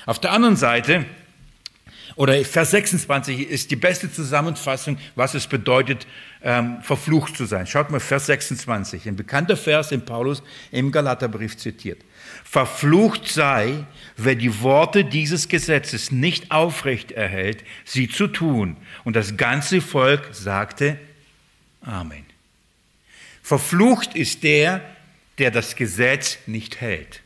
[0.06, 1.06] Auf der anderen Seite,
[2.15, 6.06] oder Vers 26 ist die beste Zusammenfassung, was es bedeutet,
[6.43, 7.65] ähm, verflucht zu sein.
[7.65, 12.02] Schaut mal Vers 26, ein bekannter Vers, den Paulus im Galaterbrief zitiert.
[12.43, 18.78] Verflucht sei, wer die Worte dieses Gesetzes nicht aufrecht erhält, sie zu tun.
[19.04, 20.99] Und das ganze Volk sagte
[21.82, 22.26] Amen.
[23.41, 24.82] Verflucht ist der,
[25.38, 27.21] der das Gesetz nicht hält.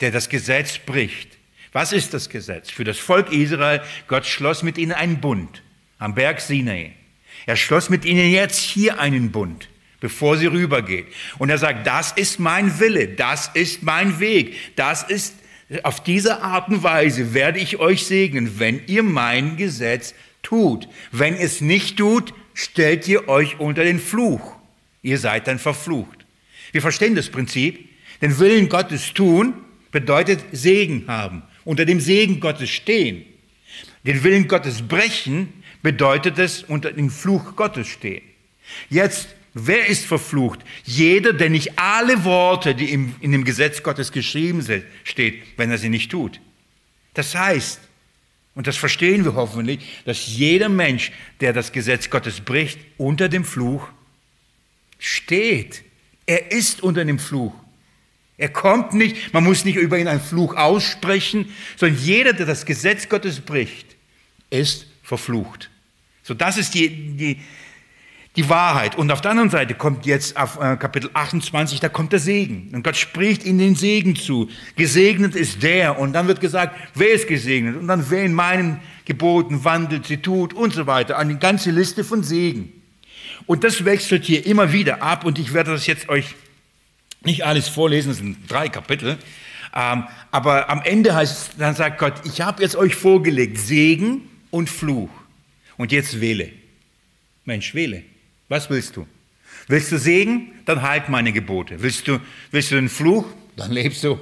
[0.00, 1.37] der das Gesetz bricht.
[1.78, 2.70] Was ist das Gesetz?
[2.70, 5.62] Für das Volk Israel, Gott schloss mit ihnen einen Bund
[6.00, 6.90] am Berg Sinai.
[7.46, 9.68] Er schloss mit ihnen jetzt hier einen Bund,
[10.00, 11.06] bevor sie rübergeht.
[11.38, 15.36] Und er sagt, das ist mein Wille, das ist mein Weg, das ist,
[15.84, 20.88] auf diese Art und Weise werde ich euch segnen, wenn ihr mein Gesetz tut.
[21.12, 24.56] Wenn es nicht tut, stellt ihr euch unter den Fluch.
[25.02, 26.26] Ihr seid dann verflucht.
[26.72, 27.88] Wir verstehen das Prinzip.
[28.20, 29.54] Den Willen Gottes tun
[29.90, 33.26] bedeutet Segen haben, unter dem Segen Gottes stehen.
[34.02, 35.52] Den Willen Gottes brechen
[35.82, 38.22] bedeutet es unter dem Fluch Gottes stehen.
[38.88, 40.60] Jetzt, wer ist verflucht?
[40.84, 45.70] Jeder, der nicht alle Worte, die im, in dem Gesetz Gottes geschrieben sind, steht, wenn
[45.70, 46.40] er sie nicht tut.
[47.12, 47.80] Das heißt,
[48.54, 53.44] und das verstehen wir hoffentlich, dass jeder Mensch, der das Gesetz Gottes bricht, unter dem
[53.44, 53.86] Fluch
[54.98, 55.84] steht.
[56.24, 57.52] Er ist unter dem Fluch.
[58.38, 62.64] Er kommt nicht, man muss nicht über ihn einen Fluch aussprechen, sondern jeder, der das
[62.64, 63.96] Gesetz Gottes bricht,
[64.48, 65.70] ist verflucht.
[66.22, 67.40] So, das ist die, die,
[68.36, 68.96] die Wahrheit.
[68.96, 72.70] Und auf der anderen Seite kommt jetzt auf äh, Kapitel 28, da kommt der Segen.
[72.72, 74.48] Und Gott spricht ihnen den Segen zu.
[74.76, 75.98] Gesegnet ist der.
[75.98, 77.74] Und dann wird gesagt, wer ist gesegnet?
[77.76, 81.18] Und dann wer in meinen Geboten wandelt, sie tut und so weiter.
[81.18, 82.72] Eine ganze Liste von Segen.
[83.46, 85.24] Und das wechselt hier immer wieder ab.
[85.24, 86.36] Und ich werde das jetzt euch
[87.22, 89.18] nicht alles vorlesen, das sind drei Kapitel.
[89.74, 94.70] Ähm, aber am Ende heißt dann sagt Gott, ich habe jetzt euch vorgelegt Segen und
[94.70, 95.10] Fluch.
[95.76, 96.50] Und jetzt wähle.
[97.44, 98.02] Mensch, wähle.
[98.48, 99.06] Was willst du?
[99.68, 100.52] Willst du Segen?
[100.64, 101.80] Dann halt meine Gebote.
[101.82, 103.26] Willst du, willst du den Fluch?
[103.56, 104.18] Dann lebst du.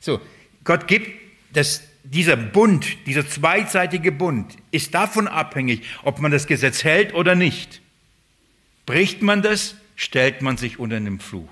[0.00, 0.20] So,
[0.62, 1.10] Gott gibt,
[1.52, 7.34] dass dieser Bund, dieser zweiseitige Bund, ist davon abhängig, ob man das Gesetz hält oder
[7.34, 7.80] nicht.
[8.86, 11.48] Bricht man das, stellt man sich unter den Fluch.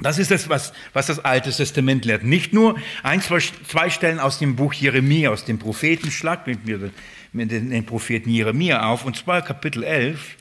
[0.00, 2.24] Das ist das, was, was das Alte Testament lehrt.
[2.24, 6.64] Nicht nur ein, zwei, zwei Stellen aus dem Buch Jeremia, aus dem Propheten, schlag mit
[6.64, 6.90] mir
[7.32, 10.36] mit den Propheten Jeremia auf, und zwar Kapitel 11.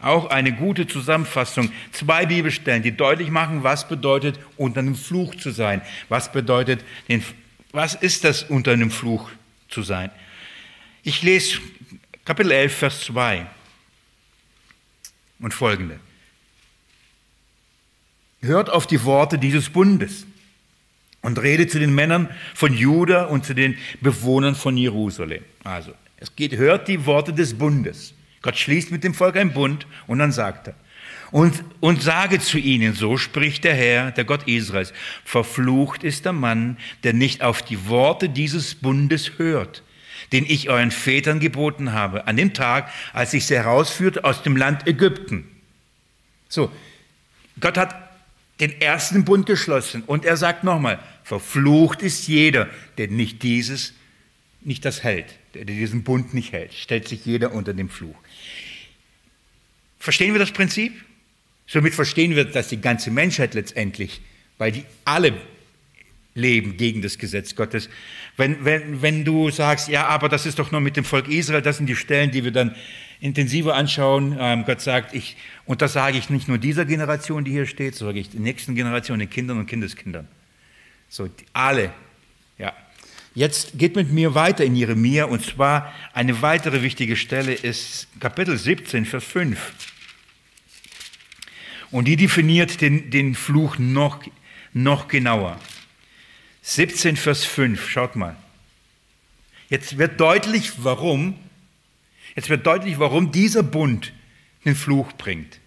[0.00, 1.72] Auch eine gute Zusammenfassung.
[1.92, 5.80] Zwei Bibelstellen, die deutlich machen, was bedeutet, unter einem Fluch zu sein.
[6.08, 7.24] Was bedeutet, den,
[7.70, 9.30] was ist das, unter einem Fluch
[9.68, 10.10] zu sein?
[11.04, 11.60] Ich lese
[12.24, 13.46] Kapitel 11, Vers 2
[15.42, 16.00] und folgende.
[18.40, 20.26] Hört auf die Worte dieses Bundes
[21.20, 25.44] und redet zu den Männern von Juda und zu den Bewohnern von Jerusalem.
[25.64, 28.14] Also, es geht, hört die Worte des Bundes.
[28.40, 30.74] Gott schließt mit dem Volk einen Bund und dann sagt er,
[31.30, 34.92] und, und sage zu ihnen, so spricht der Herr, der Gott Israels,
[35.24, 39.82] verflucht ist der Mann, der nicht auf die Worte dieses Bundes hört,
[40.32, 44.56] den ich euren Vätern geboten habe, an dem Tag, als ich sie herausführte aus dem
[44.56, 45.46] Land Ägypten.
[46.48, 46.72] So,
[47.60, 47.94] Gott hat
[48.60, 52.68] den ersten Bund geschlossen und er sagt nochmal, verflucht ist jeder,
[52.98, 53.92] der nicht dieses,
[54.60, 58.16] nicht das hält, der diesen Bund nicht hält, stellt sich jeder unter dem Fluch.
[59.98, 60.92] Verstehen wir das Prinzip?
[61.66, 64.20] Somit verstehen wir, dass die ganze Menschheit letztendlich,
[64.58, 65.32] weil die alle
[66.34, 67.88] leben gegen das Gesetz Gottes.
[68.36, 71.62] Wenn, wenn, wenn du sagst, ja, aber das ist doch nur mit dem Volk Israel,
[71.62, 72.74] das sind die Stellen, die wir dann
[73.20, 74.36] intensiver anschauen.
[74.38, 77.94] Ähm, Gott sagt, ich, und das sage ich nicht nur dieser Generation, die hier steht,
[77.94, 80.26] so sage ich der nächsten Generation, den Kindern und Kindeskindern.
[81.08, 81.92] So, alle.
[82.58, 82.72] Ja.
[83.34, 88.56] Jetzt geht mit mir weiter in Jeremia, und zwar eine weitere wichtige Stelle ist Kapitel
[88.56, 89.72] 17, Vers 5.
[91.90, 94.22] Und die definiert den, den Fluch noch,
[94.72, 95.60] noch genauer.
[96.62, 98.36] 17, Vers 5, schaut mal.
[99.68, 101.38] Jetzt wird deutlich, warum,
[102.36, 104.12] jetzt wird deutlich, warum dieser Bund
[104.64, 105.58] den Fluch bringt.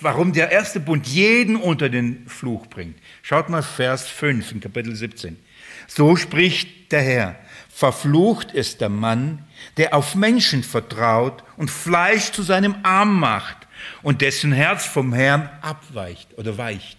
[0.00, 2.98] Warum der erste Bund jeden unter den Fluch bringt.
[3.22, 5.38] Schaut mal Vers 5 in Kapitel 17.
[5.86, 7.36] So spricht der Herr.
[7.70, 9.44] Verflucht ist der Mann,
[9.76, 13.56] der auf Menschen vertraut und Fleisch zu seinem Arm macht
[14.02, 16.98] und dessen Herz vom Herrn abweicht oder weicht.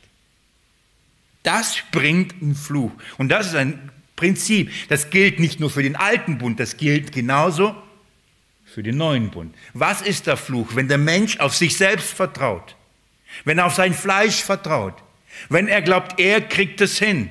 [1.44, 2.92] Das bringt einen Fluch.
[3.18, 4.72] Und das ist ein Prinzip.
[4.90, 7.76] Das gilt nicht nur für den alten Bund, das gilt genauso
[8.66, 9.54] für den neuen Bund.
[9.74, 10.76] Was ist der Fluch?
[10.76, 12.76] Wenn der Mensch auf sich selbst vertraut,
[13.44, 14.96] wenn er auf sein Fleisch vertraut,
[15.50, 17.30] wenn er glaubt, er kriegt es hin,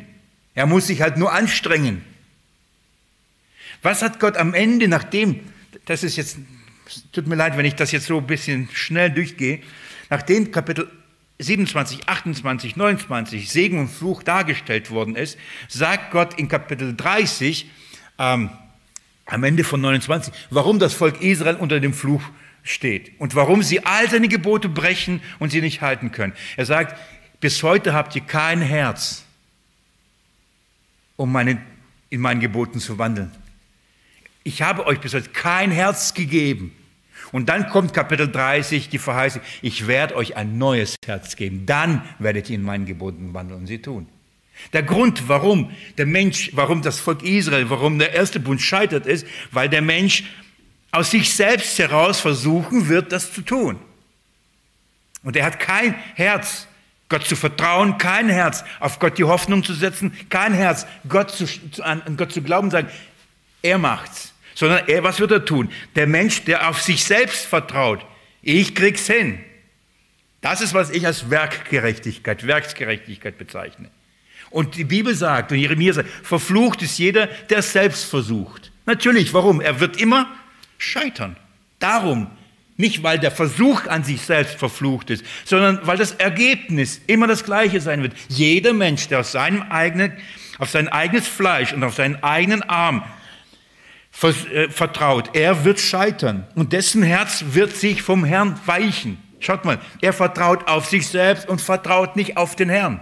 [0.55, 2.05] er muss sich halt nur anstrengen.
[3.83, 5.41] Was hat Gott am Ende, nachdem,
[5.87, 6.39] das ist jetzt,
[7.13, 9.63] tut mir leid, wenn ich das jetzt so ein bisschen schnell durchgehe,
[10.11, 10.89] nachdem Kapitel
[11.43, 17.71] 27, 28, 29 Segen und Fluch dargestellt worden ist, sagt Gott in Kapitel 30,
[18.19, 18.51] ähm,
[19.27, 22.23] am Ende von 29, warum das Volk Israel unter dem Fluch
[22.63, 26.33] steht und warum sie all seine Gebote brechen und sie nicht halten können.
[26.57, 26.99] Er sagt,
[27.41, 29.25] bis heute habt ihr kein Herz,
[31.17, 31.61] um meine,
[32.11, 33.33] in meinen Geboten zu wandeln.
[34.45, 36.75] Ich habe euch bis heute kein Herz gegeben.
[37.33, 41.65] Und dann kommt Kapitel 30, die Verheißung, ich werde euch ein neues Herz geben.
[41.67, 44.07] Dann werdet ihr in meinen Geboten wandeln und sie tun.
[44.73, 49.27] Der Grund, warum der Mensch, warum das Volk Israel, warum der erste Bund scheitert, ist,
[49.51, 50.25] weil der Mensch
[50.93, 53.79] aus sich selbst heraus versuchen wird, das zu tun.
[55.23, 56.69] Und er hat kein Herz,
[57.09, 61.47] Gott zu vertrauen, kein Herz, auf Gott die Hoffnung zu setzen, kein Herz, Gott zu,
[61.83, 62.89] an Gott zu glauben, sagen,
[63.63, 64.32] er macht's.
[64.55, 65.71] Sondern er, was wird er tun?
[65.95, 68.05] Der Mensch, der auf sich selbst vertraut,
[68.43, 69.41] ich krieg's hin.
[70.41, 73.91] Das ist, was ich als Werkgerechtigkeit, Werksgerechtigkeit bezeichne.
[74.51, 78.73] Und die Bibel sagt, und Jeremia sagt, verflucht ist jeder, der selbst versucht.
[78.85, 79.61] Natürlich, warum?
[79.61, 80.29] Er wird immer
[80.79, 81.37] scheitern.
[81.79, 82.27] Darum,
[82.77, 87.45] nicht weil der Versuch an sich selbst verflucht ist, sondern weil das Ergebnis immer das
[87.45, 88.15] gleiche sein wird.
[88.29, 90.13] Jeder Mensch, der auf, seinem eigenen,
[90.59, 93.05] auf sein eigenes Fleisch und auf seinen eigenen Arm
[94.13, 99.19] vertraut, er wird scheitern und dessen Herz wird sich vom Herrn weichen.
[99.41, 103.01] Schaut mal, er vertraut auf sich selbst und vertraut nicht auf den Herrn.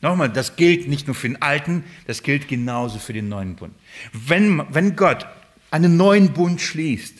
[0.00, 3.74] Nochmal, das gilt nicht nur für den alten, das gilt genauso für den neuen Bund.
[4.12, 5.26] Wenn, wenn Gott
[5.70, 7.14] einen neuen Bund schließt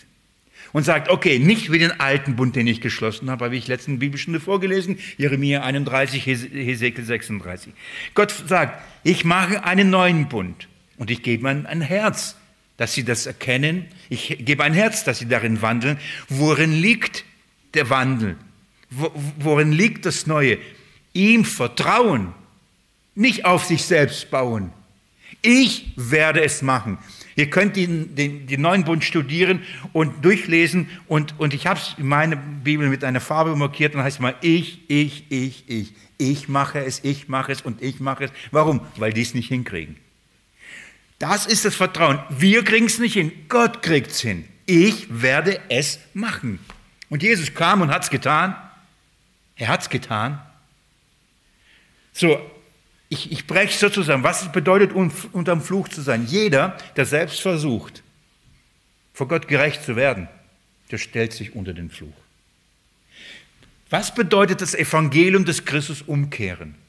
[0.73, 3.99] und sagt, okay, nicht wie den alten Bund, den ich geschlossen habe, habe ich letzten
[3.99, 7.73] Bibelstunde vorgelesen, Jeremia 31, Hesekiel 36.
[8.15, 12.37] Gott sagt, ich mache einen neuen Bund und ich gebe ihnen ein Herz,
[12.77, 13.87] dass sie das erkennen.
[14.09, 15.99] Ich gebe ein Herz, dass sie darin wandeln.
[16.29, 17.25] Worin liegt
[17.75, 18.37] der Wandel?
[18.91, 20.59] Worin liegt das Neue?
[21.13, 22.35] Ihm vertrauen,
[23.15, 24.73] nicht auf sich selbst bauen.
[25.41, 26.99] Ich werde es machen.
[27.35, 31.95] Ihr könnt den, den, den neuen Bund studieren und durchlesen und, und ich habe es
[31.97, 35.95] in meiner Bibel mit einer Farbe markiert und heißt mal ich, ich, ich, ich.
[36.19, 38.31] Ich mache es, ich mache es und ich mache es.
[38.51, 38.81] Warum?
[38.97, 39.97] Weil die es nicht hinkriegen.
[41.23, 42.19] Das ist das Vertrauen.
[42.31, 44.45] Wir kriegen es nicht hin, Gott kriegt es hin.
[44.67, 46.59] Ich werde es machen.
[47.11, 48.57] Und Jesus kam und hat es getan.
[49.55, 50.43] Er hat es getan.
[52.13, 52.45] So,
[53.09, 54.25] ich, ich breche so zusammen.
[54.25, 56.27] Was bedeutet, unterm Fluch zu sein?
[56.27, 58.03] Jeder, der selbst versucht,
[59.15, 60.27] vor Gott gerecht zu werden,
[60.91, 62.17] der stellt sich unter den Fluch.
[63.91, 66.82] Was bedeutet das Evangelium des Christus umkehren?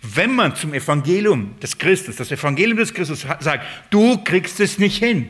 [0.00, 4.98] Wenn man zum Evangelium des Christus, das Evangelium des Christus sagt, du kriegst es nicht
[4.98, 5.28] hin.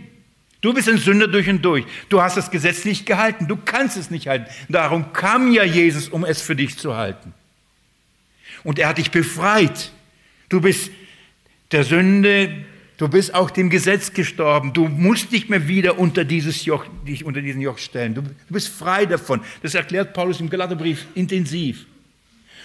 [0.63, 1.85] Du bist ein Sünder durch und durch.
[2.09, 3.49] Du hast das Gesetz nicht gehalten.
[3.49, 4.47] Du kannst es nicht halten.
[4.69, 7.35] Darum kam ja Jesus, um es für dich zu halten.
[8.63, 9.91] Und er hat dich befreit.
[10.49, 10.93] Du bist
[11.73, 12.65] der Sünde,
[12.97, 14.73] du bist auch dem Gesetz gestorben.
[14.73, 18.15] Du musst nicht mehr wieder unter dieses Joch, dich unter diesen Joch stellen.
[18.15, 19.41] Du, du bist frei davon.
[19.63, 21.87] Das erklärt Paulus im Galaterbrief intensiv.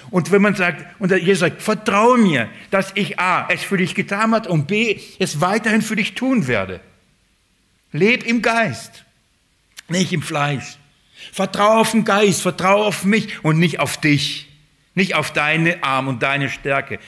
[0.10, 3.93] Und wenn man sagt, und Jesus sagt, vertraue mir, dass ich A, es für dich
[3.95, 6.79] getan hat und B, es weiterhin für dich tun werde.
[7.91, 9.03] Leb im Geist,
[9.89, 10.77] nicht im Fleisch.
[11.33, 14.47] Vertraue auf den Geist, vertraue auf mich und nicht auf dich,
[14.95, 16.99] nicht auf deine Arm und deine Stärke.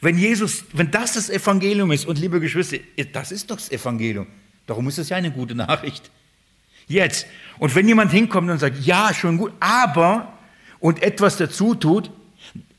[0.00, 2.78] Wenn Jesus, wenn das das Evangelium ist, und liebe Geschwister,
[3.12, 4.26] das ist doch das Evangelium.
[4.66, 6.10] Darum ist es ja eine gute Nachricht.
[6.88, 7.26] Jetzt.
[7.58, 10.32] Und wenn jemand hinkommt und sagt, ja, schon gut, aber,
[10.80, 12.10] und etwas dazu tut,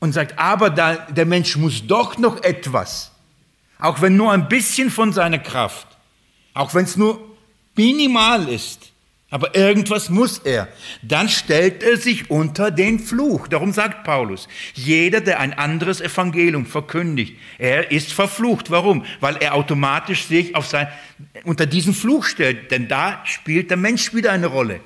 [0.04, 3.10] und sagt, aber da, der Mensch muss doch noch etwas,
[3.78, 5.86] auch wenn nur ein bisschen von seiner Kraft,
[6.52, 7.18] auch wenn es nur
[7.74, 8.92] minimal ist,
[9.30, 10.68] aber irgendwas muss er.
[11.00, 13.48] Dann stellt er sich unter den Fluch.
[13.48, 18.70] Darum sagt Paulus, jeder, der ein anderes Evangelium verkündigt, er ist verflucht.
[18.70, 19.06] Warum?
[19.20, 20.86] Weil er automatisch sich auf sein,
[21.44, 22.70] unter diesen Fluch stellt.
[22.70, 24.80] Denn da spielt der Mensch wieder eine Rolle.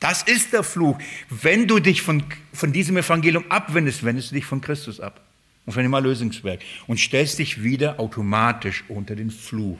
[0.00, 0.98] Das ist der Fluch.
[1.28, 5.20] Wenn du dich von, von diesem Evangelium abwendest, wendest du dich von Christus ab
[5.66, 9.78] und von dem Erlösungswerk und stellst dich wieder automatisch unter den Fluch.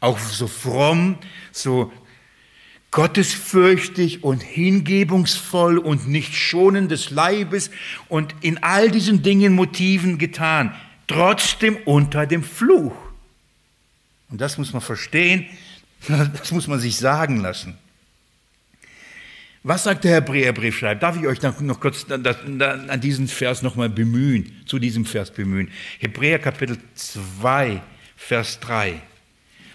[0.00, 1.18] Auch so fromm,
[1.50, 1.92] so
[2.92, 7.70] gottesfürchtig und hingebungsvoll und nicht schonend des Leibes
[8.08, 10.74] und in all diesen Dingen Motiven getan,
[11.06, 12.94] trotzdem unter dem Fluch.
[14.28, 15.46] Und das muss man verstehen,
[16.08, 17.78] das muss man sich sagen lassen.
[19.64, 20.98] Was sagt der Hebräerbriefschreiber?
[20.98, 25.70] Darf ich euch noch kurz an diesen Vers nochmal bemühen, zu diesem Vers bemühen?
[26.00, 27.80] Hebräer Kapitel 2,
[28.16, 29.00] Vers 3.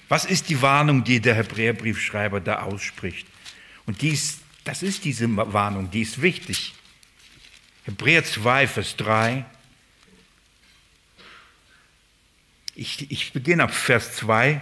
[0.10, 3.28] Was ist die Warnung, die der Hebräerbriefschreiber da ausspricht?
[3.86, 6.74] Und dies, das ist diese Warnung, die ist wichtig.
[7.86, 9.46] Hebräer 2, Vers 3.
[12.76, 14.62] Ich, ich beginne ab Vers 2.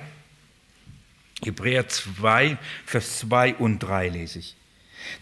[1.43, 4.55] Hebräer 2, Vers 2 und 3 lese ich.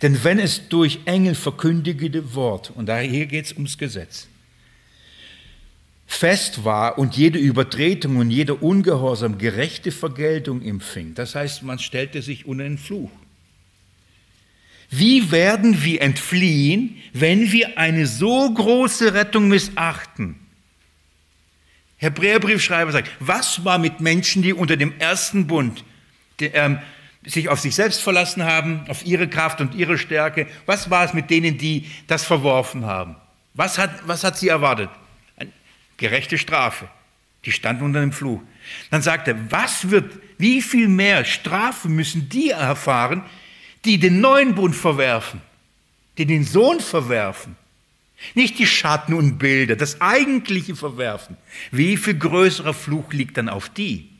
[0.01, 4.27] Denn wenn es durch Engel verkündigte Wort, und hier geht es ums Gesetz,
[6.05, 12.21] fest war und jede Übertretung und jeder Ungehorsam gerechte Vergeltung empfing, das heißt, man stellte
[12.21, 13.11] sich unter den Fluch.
[14.89, 20.35] Wie werden wir entfliehen, wenn wir eine so große Rettung missachten?
[21.97, 25.83] Hebräerbriefschreiber sagt, was war mit Menschen, die unter dem ersten Bund
[26.39, 26.79] die, ähm,
[27.25, 30.47] sich auf sich selbst verlassen haben, auf ihre Kraft und ihre Stärke?
[30.65, 33.15] Was war es mit denen, die das verworfen haben?
[33.53, 34.89] Was hat, was hat sie erwartet?
[35.37, 35.51] Eine
[35.97, 36.87] gerechte Strafe.
[37.45, 38.41] Die standen unter dem Fluch.
[38.89, 43.23] Dann sagt er, was wird, wie viel mehr Strafe müssen die erfahren,
[43.85, 45.41] die den neuen Bund verwerfen,
[46.17, 47.57] die den Sohn verwerfen?
[48.35, 51.35] Nicht die Schatten und Bilder, das eigentliche Verwerfen.
[51.71, 54.12] Wie viel größerer Fluch liegt dann auf die?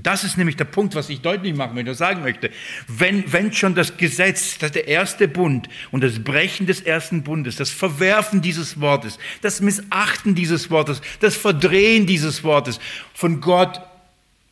[0.00, 2.48] Und das ist nämlich der Punkt, was ich deutlich machen möchte, sagen möchte.
[2.88, 7.56] Wenn, wenn schon das Gesetz, das der erste Bund und das Brechen des ersten Bundes,
[7.56, 12.80] das Verwerfen dieses Wortes, das Missachten dieses Wortes, das Verdrehen dieses Wortes
[13.12, 13.78] von Gott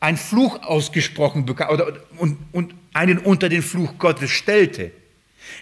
[0.01, 4.91] ein Fluch ausgesprochen bekam oder, und, und einen unter den Fluch Gottes stellte,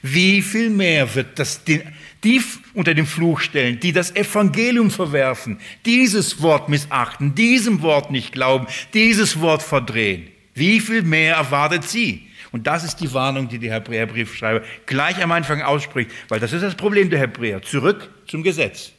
[0.03, 1.83] wie viel mehr wird das den,
[2.25, 2.43] die
[2.75, 8.67] unter den Fluch stellen, die das Evangelium verwerfen, dieses Wort missachten, diesem Wort nicht glauben,
[8.95, 10.29] dieses Wort verdrehen.
[10.55, 12.27] Wie viel mehr erwartet sie?
[12.53, 16.63] Und das ist die Warnung, die der Hebräerbriefschreiber gleich am Anfang ausspricht, weil das ist
[16.63, 17.63] das Problem der Hebräer.
[17.63, 18.93] Zurück zum Gesetz.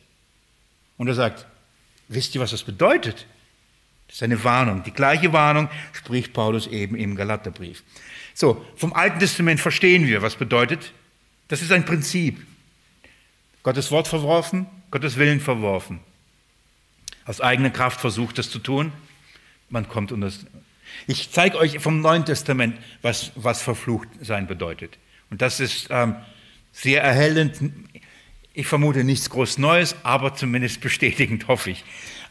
[0.97, 1.47] Und er sagt,
[2.07, 3.25] wisst ihr, was das bedeutet?
[4.07, 4.83] Das ist eine Warnung.
[4.83, 7.83] Die gleiche Warnung spricht Paulus eben im Galaterbrief.
[8.39, 10.93] So, vom Alten Testament verstehen wir, was bedeutet.
[11.47, 12.45] Das ist ein Prinzip.
[13.63, 16.01] Gottes Wort verworfen, Gottes Willen verworfen.
[17.25, 18.91] Aus eigener Kraft versucht, das zu tun.
[19.71, 20.45] Man kommt unter das.
[21.07, 24.99] Ich zeige euch vom Neuen Testament, was, was verflucht sein bedeutet.
[25.31, 26.15] Und das ist ähm,
[26.71, 27.59] sehr erhellend.
[28.53, 31.83] Ich vermute nichts groß Neues, aber zumindest bestätigend, hoffe ich.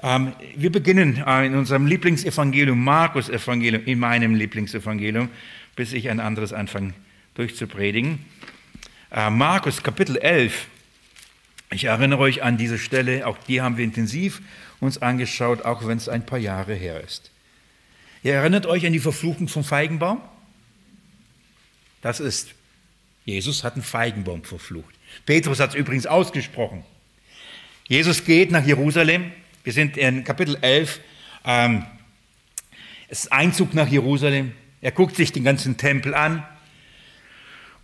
[0.04, 5.30] Ähm, wir beginnen äh, in unserem Lieblingsevangelium, Markus Evangelium, in meinem Lieblingsevangelium
[5.76, 6.94] bis ich ein anderes anfange
[7.34, 8.24] durchzupredigen.
[9.12, 10.66] Äh, Markus Kapitel 11.
[11.70, 14.40] Ich erinnere euch an diese Stelle, auch die haben wir intensiv
[14.80, 17.30] uns angeschaut, auch wenn es ein paar Jahre her ist.
[18.22, 20.20] Ihr erinnert euch an die Verfluchung vom Feigenbaum?
[22.02, 22.54] Das ist,
[23.24, 24.94] Jesus hat einen Feigenbaum verflucht.
[25.24, 26.84] Petrus hat es übrigens ausgesprochen.
[27.88, 29.30] Jesus geht nach Jerusalem.
[29.64, 31.00] Wir sind in Kapitel 11.
[31.44, 31.84] Ähm,
[33.08, 34.52] es ist Einzug nach Jerusalem.
[34.86, 36.44] Er guckt sich den ganzen Tempel an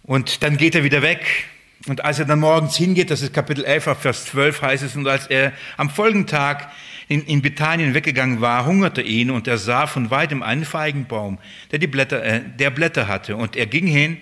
[0.04, 1.48] und dann geht er wieder weg.
[1.88, 5.08] Und als er dann morgens hingeht, das ist Kapitel 11, Vers 12 heißt es, und
[5.08, 6.70] als er am folgenden Tag
[7.08, 11.40] in, in Bethanien weggegangen war, hungerte ihn und er sah von weitem einen Feigenbaum,
[11.72, 13.34] der, die Blätter, äh, der Blätter hatte.
[13.34, 14.18] Und er ging hin,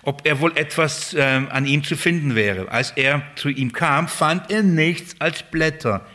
[0.00, 2.70] ob er wohl etwas äh, an ihm zu finden wäre.
[2.70, 6.06] Als er zu ihm kam, fand er nichts als Blätter,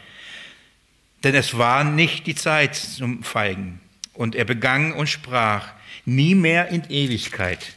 [1.23, 3.81] denn es war nicht die Zeit zum Feigen.
[4.13, 5.76] Und er begann und sprach,
[6.07, 7.73] nie mehr in Ewigkeit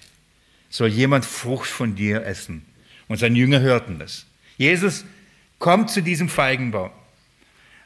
[0.70, 2.64] soll jemand Frucht von dir essen.
[3.09, 4.24] Und seine Jünger hörten das.
[4.57, 5.05] Jesus
[5.59, 6.93] kommt zu diesem Feigenbaum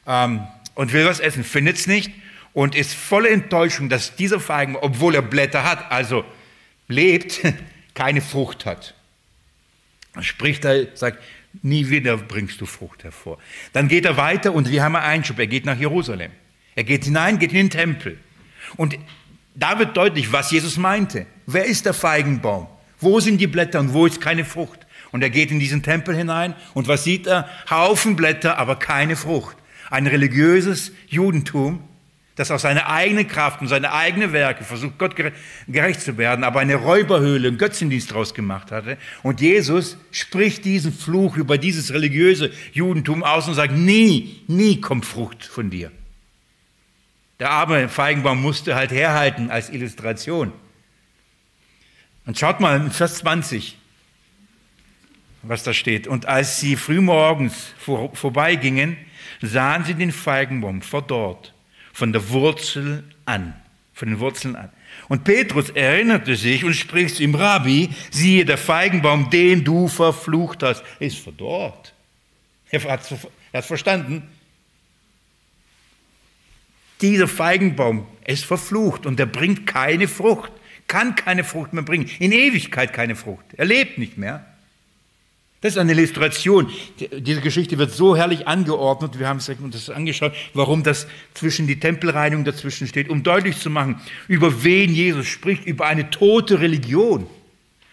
[0.07, 2.12] ähm, und will was essen, findet es nicht
[2.53, 6.24] und ist voller Enttäuschung, dass dieser Feigenbaum, obwohl er Blätter hat, also
[6.88, 7.40] lebt,
[7.95, 8.95] keine Frucht hat.
[10.14, 11.22] Er spricht er, sagt,
[11.62, 13.38] nie wieder bringst du Frucht hervor.
[13.72, 16.32] Dann geht er weiter und wir haben einen Einschub, er geht nach Jerusalem.
[16.74, 18.18] Er geht hinein, geht in den Tempel.
[18.76, 18.99] Und
[19.55, 21.26] da wird deutlich, was Jesus meinte.
[21.46, 22.66] Wer ist der Feigenbaum?
[23.00, 24.86] Wo sind die Blätter und wo ist keine Frucht?
[25.12, 27.48] Und er geht in diesen Tempel hinein und was sieht er?
[27.70, 29.57] Haufen Blätter, aber keine Frucht.
[29.90, 31.84] Ein religiöses Judentum,
[32.34, 35.14] das aus seiner eigenen Kraft und seine eigenen Werke versucht, Gott
[35.68, 38.98] gerecht zu werden, aber eine Räuberhöhle, einen Götzendienst daraus gemacht hatte.
[39.22, 45.07] Und Jesus spricht diesen Fluch über dieses religiöse Judentum aus und sagt, nie, nie kommt
[45.07, 45.92] Frucht von dir.
[47.41, 50.53] Der arme Feigenbaum musste halt herhalten als Illustration.
[52.26, 53.76] Und schaut mal in Vers 20,
[55.43, 56.07] was da steht.
[56.07, 58.97] Und als sie frühmorgens vor, vorbeigingen,
[59.43, 61.53] sahen sie den Feigenbaum verdorrt,
[61.93, 63.55] von der Wurzel an,
[63.93, 64.70] von den Wurzeln an.
[65.09, 70.85] Und Petrus erinnerte sich und spricht ihm, Rabbi, siehe, der Feigenbaum, den du verflucht hast,
[71.01, 71.93] ist verdorrt.
[72.70, 73.12] Er hat
[73.53, 74.22] es verstanden.
[77.05, 80.50] Dieser Feigenbaum ist verflucht und er bringt keine Frucht,
[80.86, 83.44] kann keine Frucht mehr bringen, in Ewigkeit keine Frucht.
[83.59, 84.42] Er lebt nicht mehr.
[85.61, 86.70] Das ist eine Illustration.
[86.98, 89.18] Diese Geschichte wird so herrlich angeordnet.
[89.18, 93.68] Wir haben uns das angeschaut, warum das zwischen die Tempelreinigung dazwischen steht, um deutlich zu
[93.68, 97.26] machen, über wen Jesus spricht, über eine tote Religion,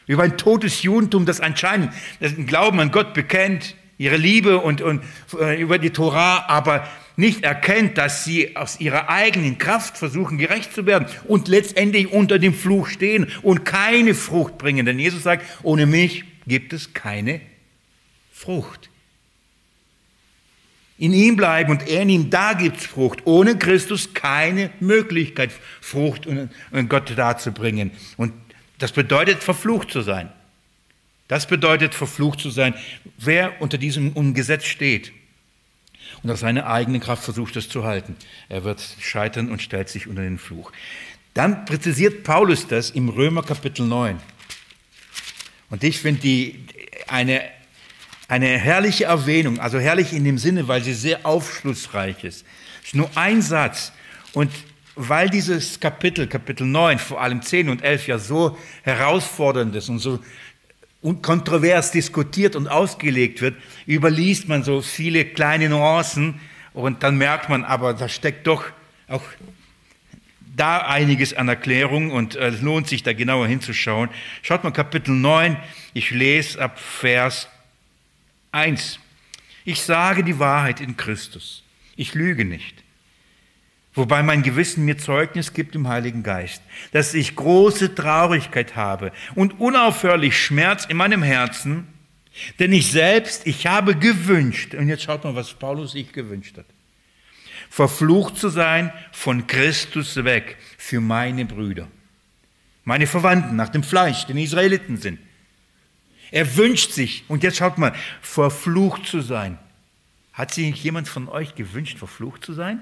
[0.08, 1.92] über ein totes Judentum, das anscheinend
[2.22, 5.04] den Glauben an Gott bekennt, ihre Liebe und, und
[5.40, 6.88] äh, über die Torah, aber
[7.18, 12.40] nicht erkennt, dass sie aus ihrer eigenen Kraft versuchen, gerecht zu werden und letztendlich unter
[12.40, 14.88] dem Fluch stehen und keine Frucht bringen.
[14.88, 17.42] Denn Jesus sagt, ohne mich gibt es keine
[18.32, 18.90] Frucht.
[20.98, 23.20] In ihm bleiben und er in ihm, da gibt es Frucht.
[23.26, 27.92] Ohne Christus keine Möglichkeit, Frucht und Gott darzubringen.
[28.18, 28.34] Und
[28.80, 30.32] das bedeutet, verflucht zu sein.
[31.32, 32.74] Das bedeutet, verflucht zu sein,
[33.18, 35.14] wer unter diesem Gesetz steht
[36.24, 38.18] und aus seiner eigenen Kraft versucht, es zu halten.
[38.50, 40.74] Er wird scheitern und stellt sich unter den Fluch.
[41.34, 44.20] Dann präzisiert Paulus das im Römer Kapitel 9.
[45.70, 46.66] Und ich finde die
[47.08, 47.42] eine,
[48.28, 52.46] eine herrliche Erwähnung, also herrlich in dem Sinne, weil sie sehr aufschlussreich ist.
[52.82, 53.94] Es ist nur ein Satz.
[54.34, 54.52] Und
[54.96, 60.00] weil dieses Kapitel, Kapitel 9, vor allem 10 und 11 ja so herausfordernd ist und
[60.00, 60.20] so
[61.02, 63.56] und kontrovers diskutiert und ausgelegt wird,
[63.88, 66.40] überliest man so viele kleine Nuancen
[66.74, 68.66] und dann merkt man aber, da steckt doch
[69.08, 69.24] auch
[70.56, 74.10] da einiges an Erklärung und äh, es lohnt sich da genauer hinzuschauen.
[74.42, 75.58] Schaut mal Kapitel 9,
[75.94, 77.48] ich lese ab Vers
[78.52, 79.00] 1.
[79.66, 81.64] Ich sage die Wahrheit in Christus.
[81.96, 82.81] Ich lüge nicht.
[83.94, 86.62] Wobei mein Gewissen mir Zeugnis gibt im Heiligen Geist,
[86.94, 91.88] dass ich große Traurigkeit habe und unaufhörlich Schmerz in meinem Herzen,
[92.60, 96.66] denn ich selbst, ich habe gewünscht, und jetzt schaut mal, was Paulus sich gewünscht hat,
[97.70, 101.88] verflucht zu sein von Christus weg für meine Brüder,
[102.86, 105.20] meine Verwandten nach dem Fleisch, den Israeliten sind.
[106.32, 109.58] Er wünscht sich, und jetzt schaut mal, verflucht zu sein.
[110.32, 112.82] Hat sich jemand von euch gewünscht, verflucht zu sein?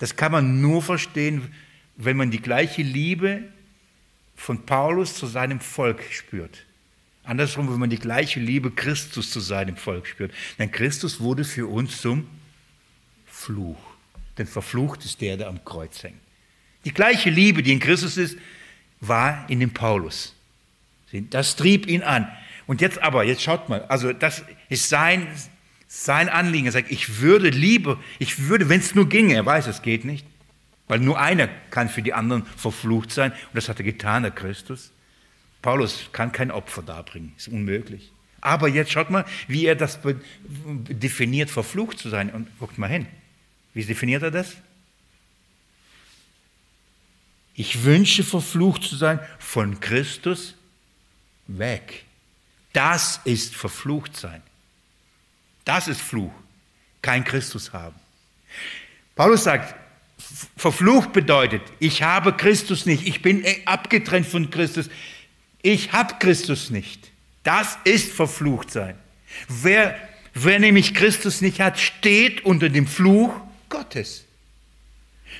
[0.00, 1.54] Das kann man nur verstehen,
[1.96, 3.44] wenn man die gleiche Liebe
[4.34, 6.64] von Paulus zu seinem Volk spürt.
[7.22, 10.32] Andersrum, wenn man die gleiche Liebe Christus zu seinem Volk spürt.
[10.58, 12.26] Denn Christus wurde für uns zum
[13.26, 13.78] Fluch.
[14.38, 16.18] Denn verflucht ist der, der am Kreuz hängt.
[16.86, 18.38] Die gleiche Liebe, die in Christus ist,
[19.00, 20.34] war in dem Paulus.
[21.12, 22.26] Das trieb ihn an.
[22.66, 25.26] Und jetzt aber, jetzt schaut mal, also das ist sein,
[25.92, 26.66] sein Anliegen.
[26.66, 30.04] Er sagt, ich würde lieber, ich würde, wenn es nur ginge, er weiß, es geht
[30.04, 30.24] nicht,
[30.86, 33.32] weil nur einer kann für die anderen verflucht sein.
[33.32, 34.92] Und das hat er getan, der Christus.
[35.62, 38.12] Paulus kann kein Opfer darbringen, ist unmöglich.
[38.40, 39.98] Aber jetzt schaut mal, wie er das
[40.44, 42.30] definiert, verflucht zu sein.
[42.30, 43.06] Und guckt mal hin.
[43.74, 44.56] Wie definiert er das?
[47.54, 50.54] Ich wünsche verflucht zu sein von Christus
[51.48, 52.04] weg.
[52.72, 54.40] Das ist verflucht sein.
[55.70, 56.32] Das ist Fluch.
[57.00, 57.94] Kein Christus haben.
[59.14, 59.76] Paulus sagt,
[60.56, 64.90] verflucht bedeutet, ich habe Christus nicht, ich bin abgetrennt von Christus,
[65.62, 67.12] ich habe Christus nicht.
[67.44, 68.96] Das ist verflucht sein.
[69.46, 69.96] Wer,
[70.34, 73.32] wer nämlich Christus nicht hat, steht unter dem Fluch
[73.68, 74.24] Gottes.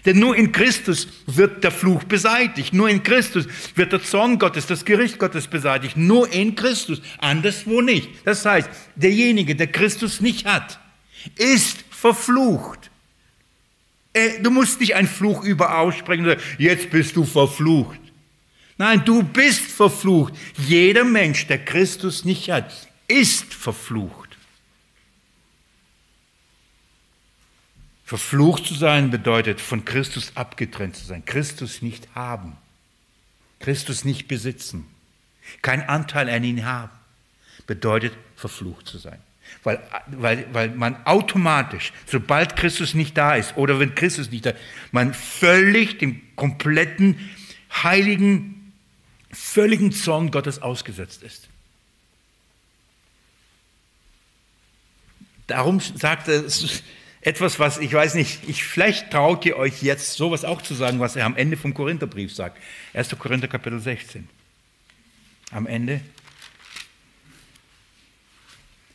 [0.05, 2.73] Denn nur in Christus wird der Fluch beseitigt.
[2.73, 5.97] Nur in Christus wird der Zorn Gottes, das Gericht Gottes beseitigt.
[5.97, 8.09] Nur in Christus, anderswo nicht.
[8.25, 10.81] Das heißt, derjenige, der Christus nicht hat,
[11.37, 12.91] ist verflucht.
[14.13, 18.01] Äh, du musst nicht einen Fluch über aussprechen und sagen, jetzt bist du verflucht.
[18.79, 20.33] Nein, du bist verflucht.
[20.57, 24.20] Jeder Mensch, der Christus nicht hat, ist verflucht.
[28.11, 32.57] Verflucht zu sein bedeutet, von Christus abgetrennt zu sein, Christus nicht haben,
[33.61, 34.85] Christus nicht besitzen,
[35.63, 36.91] kein Anteil an ihn haben,
[37.69, 39.21] bedeutet verflucht zu sein.
[39.63, 44.51] Weil, weil, weil man automatisch, sobald Christus nicht da ist oder wenn Christus nicht da
[44.51, 47.31] ist, man völlig dem kompletten
[47.73, 48.73] heiligen,
[49.31, 51.49] völligen Zorn Gottes ausgesetzt ist.
[55.47, 56.43] Darum sagt er,
[57.23, 61.01] etwas, was ich weiß nicht, ich, vielleicht traut ihr euch jetzt sowas auch zu sagen,
[61.01, 62.59] was er am Ende vom Korintherbrief sagt.
[62.95, 63.19] 1.
[63.19, 64.29] Korinther Kapitel 16.
[65.51, 66.01] Am Ende.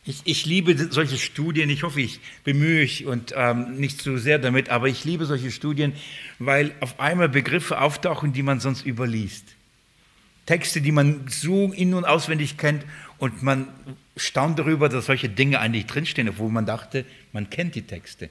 [0.04, 4.38] Ich, ich liebe solche Studien, ich hoffe, ich bemühe mich und ähm, nicht zu sehr
[4.38, 5.94] damit, aber ich liebe solche Studien,
[6.38, 9.44] weil auf einmal Begriffe auftauchen, die man sonst überliest.
[10.46, 12.84] Texte, die man so in- und auswendig kennt
[13.18, 13.68] und man
[14.16, 18.30] staunt darüber, dass solche Dinge eigentlich drinstehen, obwohl man dachte, man kennt die Texte.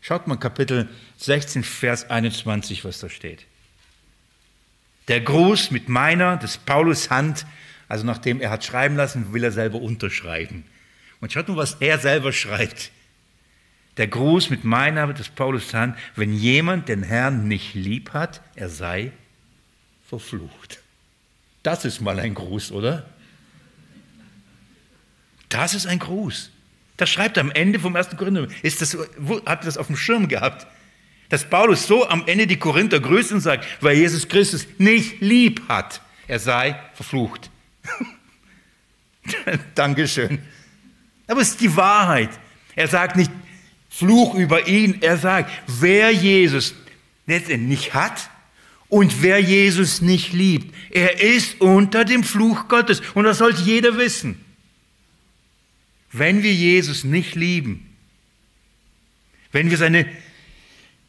[0.00, 0.88] Schaut mal Kapitel
[1.18, 3.44] 16, Vers 21, was da steht.
[5.08, 7.46] Der Gruß mit meiner, des Paulus Hand,
[7.88, 10.64] also nachdem er hat schreiben lassen, will er selber unterschreiben.
[11.20, 12.90] Und schaut mal, was er selber schreibt.
[13.96, 18.68] Der Gruß mit meiner, des Paulus Hand, wenn jemand den Herrn nicht lieb hat, er
[18.68, 19.12] sei
[20.06, 20.80] verflucht.
[21.62, 23.06] Das ist mal ein Gruß, oder?
[25.48, 26.50] Das ist ein Gruß.
[26.96, 28.16] Das schreibt er am Ende vom 1.
[28.16, 28.48] Korinther.
[28.62, 28.96] Ist das,
[29.44, 30.66] habt das auf dem Schirm gehabt?
[31.28, 35.62] Dass Paulus so am Ende die Korinther grüßt und sagt, weil Jesus Christus nicht lieb
[35.68, 37.50] hat, er sei verflucht.
[39.74, 40.38] Dankeschön.
[41.26, 42.30] Aber es ist die Wahrheit.
[42.74, 43.30] Er sagt nicht
[43.88, 46.74] Fluch über ihn, er sagt, wer Jesus
[47.26, 48.30] nicht hat
[48.88, 53.02] und wer Jesus nicht liebt, er ist unter dem Fluch Gottes.
[53.14, 54.44] Und das sollte jeder wissen.
[56.18, 57.94] Wenn wir Jesus nicht lieben,
[59.52, 60.06] wenn wir seine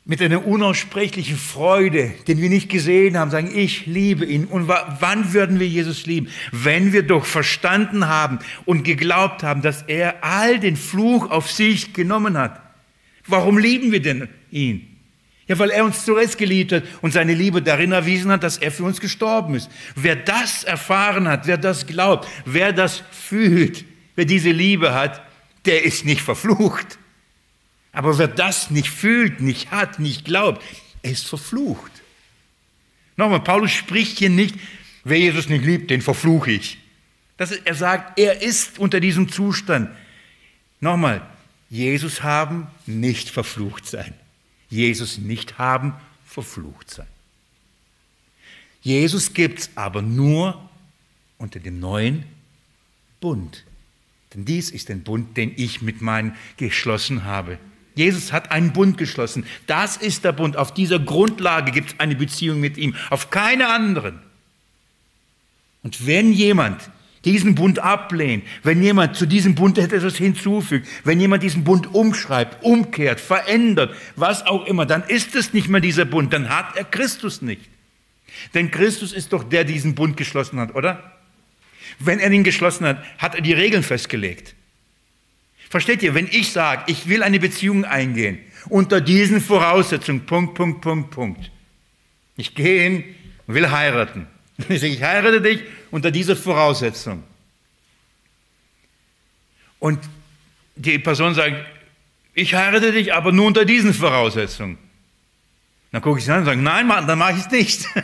[0.08, 4.45] mit einer unaussprechlichen Freude, den wir nicht gesehen haben, sagen, ich liebe ihn.
[4.45, 6.30] Und wann würden wir Jesus lieben?
[6.53, 11.91] Wenn wir doch verstanden haben und geglaubt haben, dass er all den Fluch auf sich
[11.91, 12.62] genommen hat.
[13.26, 14.88] Warum lieben wir denn ihn?
[15.49, 18.72] Ja, weil er uns zuerst geliebt hat und seine Liebe darin erwiesen hat, dass er
[18.72, 19.70] für uns gestorben ist.
[19.95, 23.84] Wer das erfahren hat, wer das glaubt, wer das fühlt,
[24.18, 25.22] wer diese Liebe hat,
[25.65, 26.97] der ist nicht verflucht.
[27.93, 30.61] Aber wer das nicht fühlt, nicht hat, nicht glaubt,
[31.03, 31.91] er ist verflucht.
[33.15, 34.55] Nochmal, Paulus spricht hier nicht,
[35.03, 36.78] wer Jesus nicht liebt, den verfluche ich.
[37.38, 39.89] Das ist, er sagt, er ist unter diesem Zustand.
[40.80, 41.26] Nochmal,
[41.70, 44.13] Jesus haben, nicht verflucht sein.
[44.70, 45.93] Jesus nicht haben,
[46.26, 47.07] verflucht sein.
[48.82, 50.70] Jesus gibt es aber nur
[51.38, 52.26] unter dem neuen
[53.20, 53.66] Bund.
[54.34, 57.57] Denn dies ist der Bund, den ich mit meinen geschlossen habe.
[57.95, 59.45] Jesus hat einen Bund geschlossen.
[59.65, 60.55] Das ist der Bund.
[60.55, 64.19] Auf dieser Grundlage gibt es eine Beziehung mit ihm, auf keine anderen.
[65.82, 66.91] Und wenn jemand
[67.25, 72.63] diesen Bund ablehnt, wenn jemand zu diesem Bund etwas hinzufügt, wenn jemand diesen Bund umschreibt,
[72.63, 76.84] umkehrt, verändert, was auch immer, dann ist es nicht mehr dieser Bund, dann hat er
[76.84, 77.61] Christus nicht.
[78.53, 81.16] Denn Christus ist doch der, der diesen Bund geschlossen hat, oder?
[82.00, 84.56] Wenn er ihn geschlossen hat, hat er die Regeln festgelegt.
[85.70, 90.82] Versteht ihr, wenn ich sage, ich will eine Beziehung eingehen, unter diesen Voraussetzungen, Punkt, Punkt,
[90.82, 91.52] Punkt, Punkt.
[92.38, 93.04] Ich gehe hin
[93.48, 94.28] und will heiraten.
[94.70, 95.62] Ich sage, ich heirate dich
[95.92, 97.24] unter dieser Voraussetzung.
[99.78, 100.00] Und
[100.76, 101.56] die Person sagt,
[102.34, 104.80] ich heirate dich, aber nur unter diesen Voraussetzungen.
[105.92, 107.88] Dann gucke ich sie an und sage, nein, dann mache ich es nicht.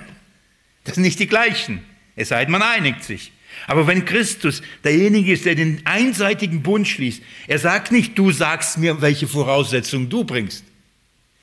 [0.86, 1.82] Das sind nicht die gleichen.
[2.18, 3.32] Es sei denn, man einigt sich.
[3.68, 8.78] Aber wenn Christus derjenige ist, der den einseitigen Bund schließt, er sagt nicht, du sagst
[8.78, 10.64] mir, welche Voraussetzungen du bringst.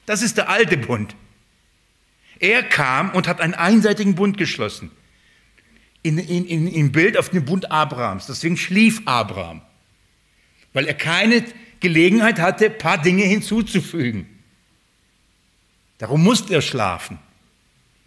[0.06, 1.14] Das ist der alte Bund.
[2.38, 4.90] Er kam und hat einen einseitigen Bund geschlossen.
[6.02, 8.26] In, in, in, Im Bild auf dem Bund Abrahams.
[8.26, 9.60] Deswegen schlief Abraham.
[10.72, 11.44] Weil er keine
[11.80, 14.26] Gelegenheit hatte, ein paar Dinge hinzuzufügen.
[15.98, 17.18] Darum musste er schlafen.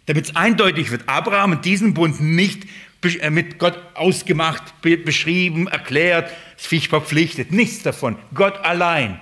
[0.06, 2.64] Damit es eindeutig wird, Abraham hat diesen Bund nicht
[3.30, 7.52] mit Gott ausgemacht, beschrieben, erklärt, sich verpflichtet.
[7.52, 8.16] Nichts davon.
[8.34, 9.20] Gott allein.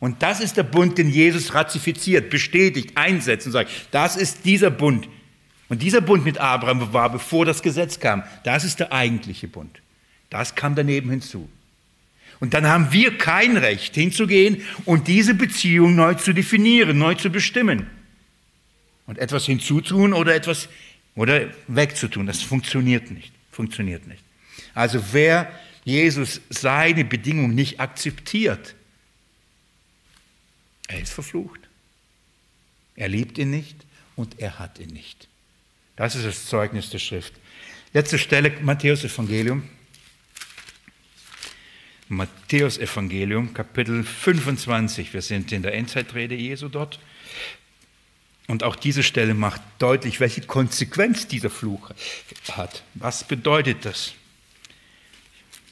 [0.00, 4.70] Und das ist der Bund, den Jesus ratifiziert, bestätigt, einsetzt und sagt, das ist dieser
[4.70, 5.08] Bund.
[5.68, 8.22] Und dieser Bund mit Abraham war, bevor das Gesetz kam.
[8.44, 9.80] Das ist der eigentliche Bund.
[10.30, 11.48] Das kam daneben hinzu.
[12.40, 17.30] Und dann haben wir kein Recht hinzugehen und diese Beziehung neu zu definieren, neu zu
[17.30, 17.86] bestimmen.
[19.06, 20.68] Und etwas hinzutun oder etwas
[21.14, 22.26] oder wegzutun.
[22.26, 23.32] Das funktioniert nicht.
[23.50, 24.22] Funktioniert nicht.
[24.74, 25.50] Also wer
[25.84, 28.74] Jesus seine Bedingung nicht akzeptiert,
[30.88, 31.60] er ist verflucht.
[32.96, 33.76] Er liebt ihn nicht
[34.16, 35.28] und er hat ihn nicht.
[35.96, 37.34] Das ist das Zeugnis der Schrift.
[37.92, 39.68] Letzte Stelle, Matthäus Evangelium.
[42.08, 45.14] Matthäus Evangelium, Kapitel 25.
[45.14, 46.98] Wir sind in der Endzeitrede Jesu dort.
[48.46, 51.90] Und auch diese Stelle macht deutlich, welche Konsequenz dieser Fluch
[52.52, 52.84] hat.
[52.94, 54.14] Was bedeutet das?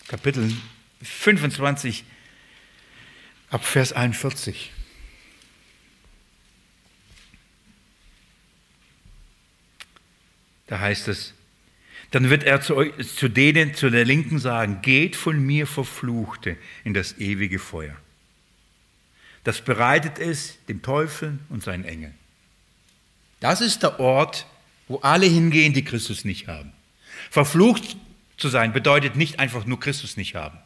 [0.08, 0.54] Kapitel
[1.02, 2.04] 25
[3.50, 4.72] ab Vers 41.
[10.66, 11.34] Da heißt es,
[12.12, 16.56] dann wird er zu, euch, zu denen zu der Linken sagen, geht von mir Verfluchte
[16.84, 17.96] in das ewige Feuer.
[19.44, 22.14] Das bereitet es dem Teufel und seinen Engeln.
[23.42, 24.46] Das ist der Ort,
[24.86, 26.72] wo alle hingehen, die Christus nicht haben.
[27.28, 27.96] Verflucht
[28.36, 30.58] zu sein bedeutet nicht einfach nur Christus nicht haben.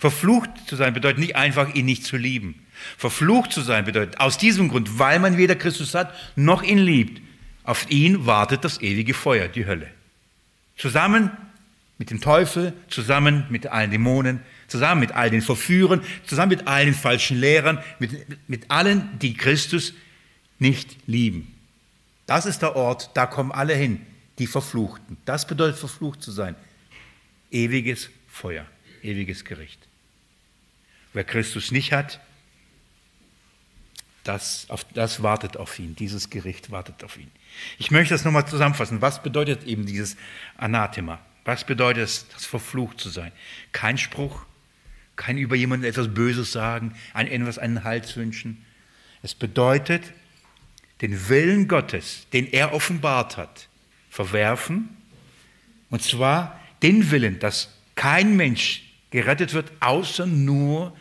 [0.00, 2.66] Verflucht zu sein bedeutet nicht einfach, ihn nicht zu lieben.
[2.96, 7.20] Verflucht zu sein bedeutet aus diesem Grund, weil man weder Christus hat noch ihn liebt,
[7.62, 9.88] auf ihn wartet das ewige Feuer, die Hölle.
[10.78, 11.30] Zusammen
[11.98, 16.94] mit dem Teufel, zusammen mit allen Dämonen, zusammen mit all den Verführern, zusammen mit allen
[16.94, 19.92] falschen Lehrern, mit, mit allen, die Christus
[20.58, 21.57] nicht lieben.
[22.28, 24.04] Das ist der Ort, da kommen alle hin,
[24.38, 25.16] die Verfluchten.
[25.24, 26.54] Das bedeutet verflucht zu sein.
[27.50, 28.66] Ewiges Feuer,
[29.02, 29.88] ewiges Gericht.
[31.14, 32.20] Wer Christus nicht hat,
[34.24, 37.30] das, auf, das wartet auf ihn, dieses Gericht wartet auf ihn.
[37.78, 39.00] Ich möchte das nochmal zusammenfassen.
[39.00, 40.18] Was bedeutet eben dieses
[40.58, 41.20] Anathema?
[41.46, 43.32] Was bedeutet es, das verflucht zu sein?
[43.72, 44.44] Kein Spruch,
[45.16, 48.66] kein über jemanden etwas Böses sagen, ein etwas einen Hals wünschen.
[49.22, 50.12] Es bedeutet,
[51.00, 53.68] den Willen Gottes, den er offenbart hat,
[54.10, 54.88] verwerfen.
[55.90, 60.96] Und zwar den Willen, dass kein Mensch gerettet wird, außer nur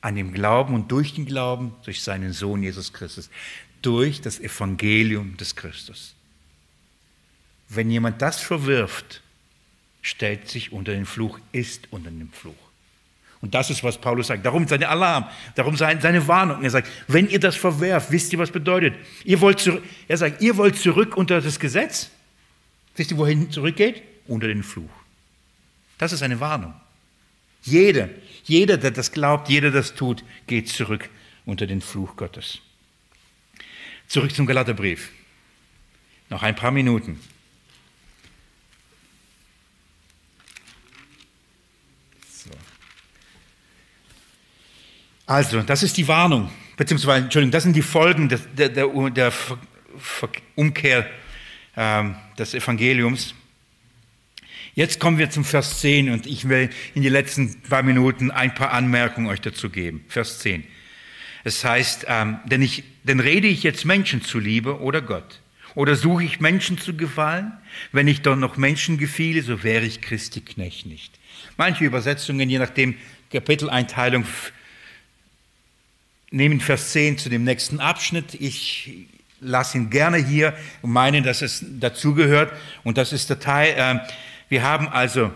[0.00, 3.30] an dem Glauben und durch den Glauben, durch seinen Sohn Jesus Christus,
[3.82, 6.14] durch das Evangelium des Christus.
[7.68, 9.22] Wenn jemand das verwirft,
[10.02, 12.54] stellt sich unter den Fluch, ist unter dem Fluch.
[13.42, 14.46] Und das ist, was Paulus sagt.
[14.46, 15.26] Darum seine Alarm,
[15.56, 16.62] darum seine Warnung.
[16.62, 18.94] Er sagt, wenn ihr das verwerft, wisst ihr, was bedeutet?
[19.24, 22.08] Ihr wollt zurück, er sagt, ihr wollt zurück unter das Gesetz?
[22.96, 24.02] Wisst ihr, wohin zurückgeht?
[24.28, 24.90] Unter den Fluch.
[25.98, 26.72] Das ist eine Warnung.
[27.62, 28.08] Jeder,
[28.44, 31.10] jeder, der das glaubt, jeder, der das tut, geht zurück
[31.44, 32.60] unter den Fluch Gottes.
[34.06, 35.10] Zurück zum Galaterbrief.
[36.30, 37.18] Noch ein paar Minuten.
[45.32, 49.32] Also, das ist die Warnung, beziehungsweise, Entschuldigung, das sind die Folgen der, der, der, der
[50.56, 51.06] Umkehr
[51.74, 53.34] ähm, des Evangeliums.
[54.74, 58.54] Jetzt kommen wir zum Vers 10 und ich will in den letzten paar Minuten ein
[58.54, 60.04] paar Anmerkungen euch dazu geben.
[60.06, 60.64] Vers 10.
[61.44, 65.40] Es heißt, ähm, denn, ich, denn rede ich jetzt Menschen zuliebe oder Gott?
[65.74, 67.52] Oder suche ich Menschen zu gefallen?
[67.90, 71.18] Wenn ich doch noch Menschen gefiele, so wäre ich Christi Knecht nicht.
[71.56, 72.96] Manche Übersetzungen, je nachdem
[73.30, 74.26] Kapiteleinteilung,
[76.32, 78.34] nehmen Vers 10 zu dem nächsten Abschnitt.
[78.34, 79.06] Ich
[79.40, 82.52] lasse ihn gerne hier und meine, dass es dazugehört.
[82.84, 84.00] Und das ist der Teil, äh,
[84.48, 85.32] wir haben also,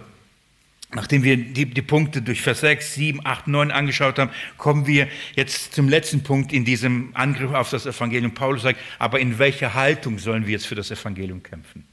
[0.93, 5.09] nachdem wir die, die, Punkte durch Vers 6, 7, 8, 9 angeschaut haben, kommen wir
[5.35, 8.35] jetzt zum letzten Punkt in diesem Angriff auf das Evangelium.
[8.35, 11.87] Paulus sagt, aber in welcher Haltung sollen wir jetzt für das Evangelium kämpfen?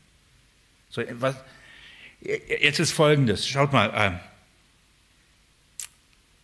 [0.89, 1.35] So, was,
[2.21, 4.11] jetzt ist Folgendes, schaut mal, äh,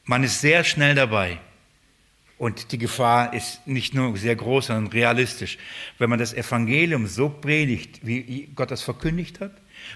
[0.05, 1.39] man ist sehr schnell dabei,
[2.39, 5.57] und die Gefahr ist nicht nur sehr groß, sondern realistisch.
[5.97, 9.51] Wenn man das Evangelium so predigt, wie Gott es verkündigt hat,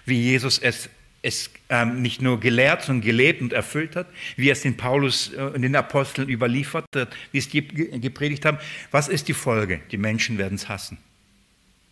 [0.06, 0.90] wie Jesus es,
[1.22, 5.30] es ähm, nicht nur gelehrt, sondern gelebt und erfüllt hat, wie er es den Paulus
[5.30, 8.58] und den Aposteln überliefert hat, wie es die gepredigt haben.
[8.92, 9.80] Was ist die Folge?
[9.92, 10.98] Die Menschen werden es hassen.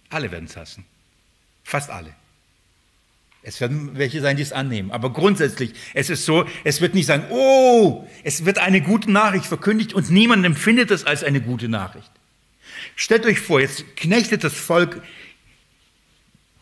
[0.09, 0.83] Alle werden es hassen.
[1.63, 2.13] Fast alle.
[3.43, 4.91] Es werden welche sein, die es annehmen.
[4.91, 9.45] Aber grundsätzlich, es ist so, es wird nicht sagen, oh, es wird eine gute Nachricht
[9.45, 12.11] verkündigt und niemand empfindet es als eine gute Nachricht.
[12.95, 15.01] Stellt euch vor, jetzt knechtet das Volk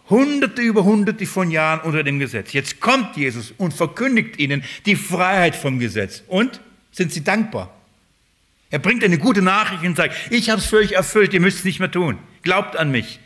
[0.09, 2.53] Hunderte über Hunderte von Jahren unter dem Gesetz.
[2.53, 6.23] Jetzt kommt Jesus und verkündigt ihnen die Freiheit vom Gesetz.
[6.27, 6.61] Und
[6.91, 7.75] sind sie dankbar?
[8.71, 11.59] Er bringt eine gute Nachricht und sagt, ich habe es für euch erfüllt, ihr müsst
[11.59, 12.17] es nicht mehr tun.
[12.41, 13.19] Glaubt an mich.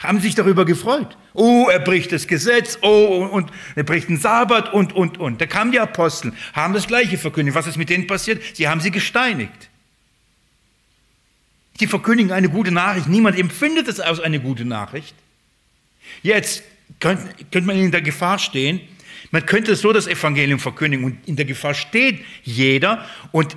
[0.00, 1.16] Haben sich darüber gefreut.
[1.34, 5.40] Oh, er bricht das Gesetz, oh, und er bricht den Sabbat und, und, und.
[5.40, 7.54] Da kamen die Apostel, haben das Gleiche verkündigt.
[7.54, 8.42] Was ist mit denen passiert?
[8.56, 9.68] Sie haben sie gesteinigt.
[11.78, 13.08] Sie verkündigen eine gute Nachricht.
[13.08, 15.14] Niemand empfindet es als eine gute Nachricht.
[16.22, 16.62] Jetzt
[16.98, 18.80] könnte, könnte man in der Gefahr stehen,
[19.30, 23.56] man könnte so das Evangelium verkündigen und in der Gefahr steht jeder und,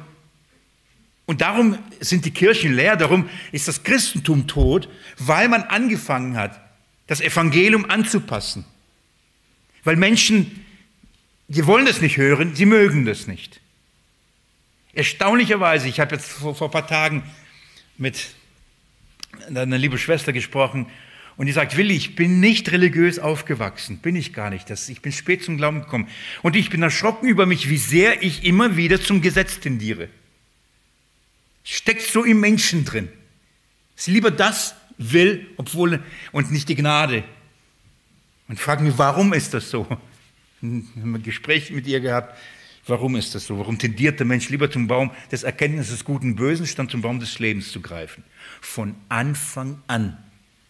[1.25, 6.59] und darum sind die Kirchen leer, darum ist das Christentum tot, weil man angefangen hat,
[7.07, 8.65] das Evangelium anzupassen.
[9.83, 10.65] Weil Menschen,
[11.47, 13.61] die wollen das nicht hören, sie mögen das nicht.
[14.93, 17.23] Erstaunlicherweise, ich habe jetzt vor, vor ein paar Tagen
[17.97, 18.35] mit
[19.47, 20.87] einer lieben Schwester gesprochen
[21.35, 24.69] und die sagt, Willi, ich bin nicht religiös aufgewachsen, bin ich gar nicht.
[24.69, 26.07] Das, ich bin spät zum Glauben gekommen.
[26.43, 30.09] Und ich bin erschrocken über mich, wie sehr ich immer wieder zum Gesetz tendiere.
[31.63, 33.09] Steckt so im Menschen drin.
[33.95, 37.23] Sie lieber das will, obwohl, und nicht die Gnade.
[38.47, 39.87] Und frage mich, warum ist das so?
[40.61, 42.37] Ich habe ein Gespräch mit ihr gehabt.
[42.85, 43.57] Warum ist das so?
[43.57, 47.01] Warum tendiert der Mensch lieber zum Baum des Erkenntnisses des Guten und Bösen, statt zum
[47.01, 48.23] Baum des Lebens zu greifen?
[48.59, 50.17] Von Anfang an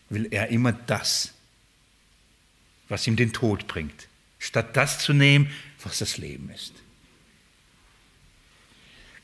[0.10, 1.34] will er immer das,
[2.88, 5.50] was ihm den Tod bringt, statt das zu nehmen,
[5.82, 6.74] was das Leben ist.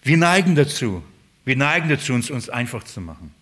[0.01, 1.03] Wir neigen dazu,
[1.49, 3.33] wir neigen dazu, uns, uns einfach zu machen.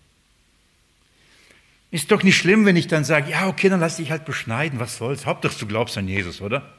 [1.90, 4.80] Ist doch nicht schlimm, wenn ich dann sage, ja, okay, dann lass dich halt beschneiden,
[4.80, 5.26] was soll's.
[5.26, 6.72] Hauptsache, du glaubst an Jesus, oder?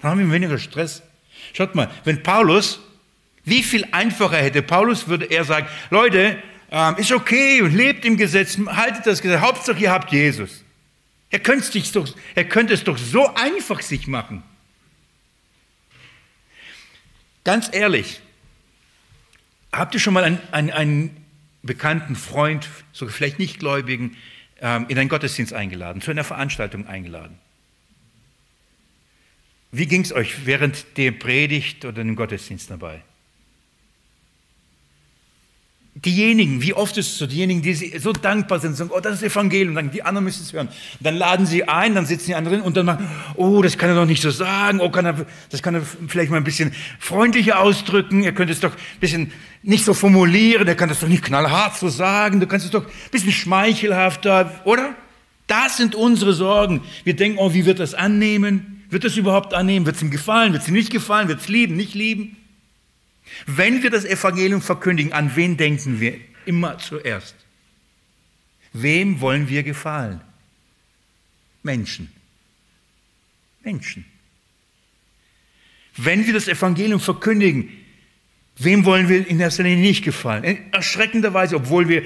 [0.00, 1.04] Dann haben wir weniger Stress.
[1.52, 2.80] Schaut mal, wenn Paulus,
[3.44, 6.42] wie viel einfacher hätte Paulus, würde er sagen, Leute,
[6.72, 10.64] ähm, ist okay und lebt im Gesetz, haltet das Gesetz, Hauptsache ihr habt Jesus.
[11.30, 14.42] Er könnte, es doch, er könnte es doch so einfach sich machen.
[17.44, 18.20] Ganz ehrlich,
[19.72, 21.26] habt ihr schon mal einen, einen, einen
[21.62, 24.16] bekannten Freund, so vielleicht nicht Gläubigen,
[24.60, 27.38] ähm, in einen Gottesdienst eingeladen, zu einer Veranstaltung eingeladen?
[29.70, 33.02] Wie ging es euch während der Predigt oder dem Gottesdienst dabei?
[36.04, 39.22] Diejenigen, wie oft ist es so, diejenigen, die so dankbar sind, sagen, oh, das ist
[39.22, 40.68] Evangelium, sagen, die anderen müssen es hören.
[41.00, 43.96] Dann laden sie ein, dann sitzen die anderen und dann machen, oh, das kann er
[43.96, 47.60] doch nicht so sagen, oh, kann er, das kann er vielleicht mal ein bisschen freundlicher
[47.60, 49.32] ausdrücken, er könnte es doch ein bisschen
[49.62, 52.84] nicht so formulieren, er kann das doch nicht knallhart so sagen, du kannst es doch
[52.84, 54.94] ein bisschen schmeichelhafter, oder?
[55.46, 56.82] Das sind unsere Sorgen.
[57.04, 58.84] Wir denken, oh, wie wird das annehmen?
[58.90, 59.86] Wird das überhaupt annehmen?
[59.86, 60.52] Wird es ihm gefallen?
[60.52, 61.28] Wird es ihm nicht gefallen?
[61.28, 61.76] Wird es lieben?
[61.76, 62.36] Nicht lieben?
[63.46, 67.34] Wenn wir das Evangelium verkündigen, an wen denken wir immer zuerst?
[68.72, 70.20] Wem wollen wir gefallen?
[71.62, 72.10] Menschen.
[73.62, 74.04] Menschen.
[75.96, 77.68] Wenn wir das Evangelium verkündigen,
[78.56, 80.72] wem wollen wir in erster Linie nicht gefallen?
[80.72, 82.02] Erschreckenderweise, obwohl wir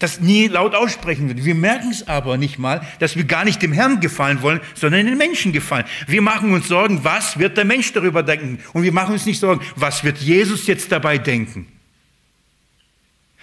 [0.00, 1.44] das nie laut aussprechen würden.
[1.44, 5.06] Wir merken es aber nicht mal, dass wir gar nicht dem Herrn gefallen wollen, sondern
[5.06, 5.84] den Menschen gefallen.
[6.08, 8.58] Wir machen uns Sorgen, was wird der Mensch darüber denken?
[8.72, 11.66] Und wir machen uns nicht Sorgen, was wird Jesus jetzt dabei denken?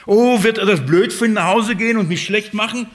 [0.08, 2.88] Oh, wird er das blöd finden, nach Hause gehen und mich schlecht machen?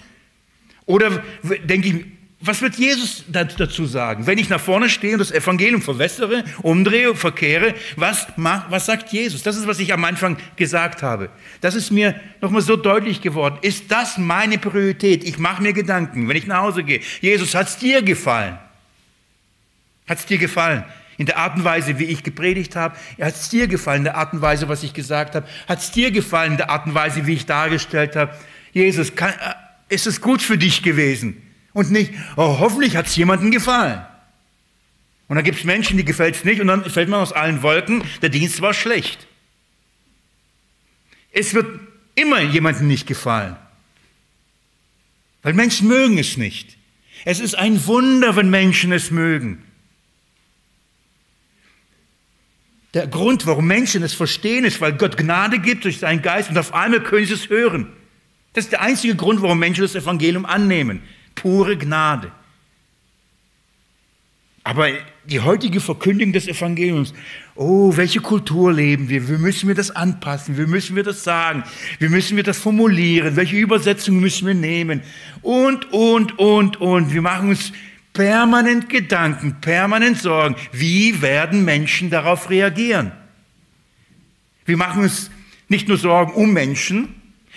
[0.85, 1.23] Oder
[1.65, 2.05] denke ich,
[2.45, 4.27] was wird Jesus dazu sagen?
[4.27, 9.45] Wenn ich nach vorne stehe und das Evangelium verwässere, umdrehe, verkehre, was, was sagt Jesus?
[9.45, 11.31] Das ist, was ich am Anfang gesagt habe.
[11.61, 13.59] Das ist mir nochmal so deutlich geworden.
[13.63, 15.23] Ist das meine Priorität?
[15.23, 17.01] Ich mache mir Gedanken, wenn ich nach Hause gehe.
[17.21, 18.59] Jesus, hat es dir gefallen?
[20.09, 20.85] Hat es dir gefallen?
[21.19, 22.97] In der Art und Weise, wie ich gepredigt habe?
[23.21, 25.47] Hat es dir gefallen, in der Art und Weise, was ich gesagt habe?
[25.69, 28.35] Hat es dir gefallen, in der Art und Weise, wie ich dargestellt habe?
[28.73, 31.37] Jesus, kann, äh, ist es gut für dich gewesen?
[31.73, 34.05] Und nicht, oh, hoffentlich hat es jemandem gefallen.
[35.29, 37.63] Und dann gibt es Menschen, die gefällt es nicht und dann fällt man aus allen
[37.63, 39.27] Wolken, der Dienst war schlecht.
[41.33, 41.81] Es wird
[42.15, 43.57] immer jemandem nicht gefallen.
[45.43, 46.77] Weil Menschen mögen es nicht.
[47.25, 49.65] Es ist ein Wunder, wenn Menschen es mögen.
[52.93, 56.59] Der Grund, warum Menschen es verstehen, ist, weil Gott Gnade gibt durch seinen Geist und
[56.59, 57.91] auf einmal können sie es hören.
[58.53, 61.03] Das ist der einzige Grund, warum Menschen das Evangelium annehmen
[61.35, 62.33] pure Gnade.
[64.65, 64.89] Aber
[65.25, 67.15] die heutige Verkündigung des Evangeliums,
[67.57, 69.29] oh, welche Kultur leben wir?
[69.29, 70.57] Wie müssen wir das anpassen?
[70.57, 71.65] Wie müssen wir das sagen?
[71.99, 73.35] Wie müssen wir das formulieren?
[73.35, 75.03] Welche Übersetzung müssen wir nehmen?
[75.43, 77.13] Und, und, und, und.
[77.13, 77.73] Wir machen uns
[78.13, 80.55] permanent Gedanken, permanent Sorgen.
[80.71, 83.11] Wie werden Menschen darauf reagieren?
[84.65, 85.31] Wir machen uns
[85.69, 87.15] nicht nur Sorgen um Menschen,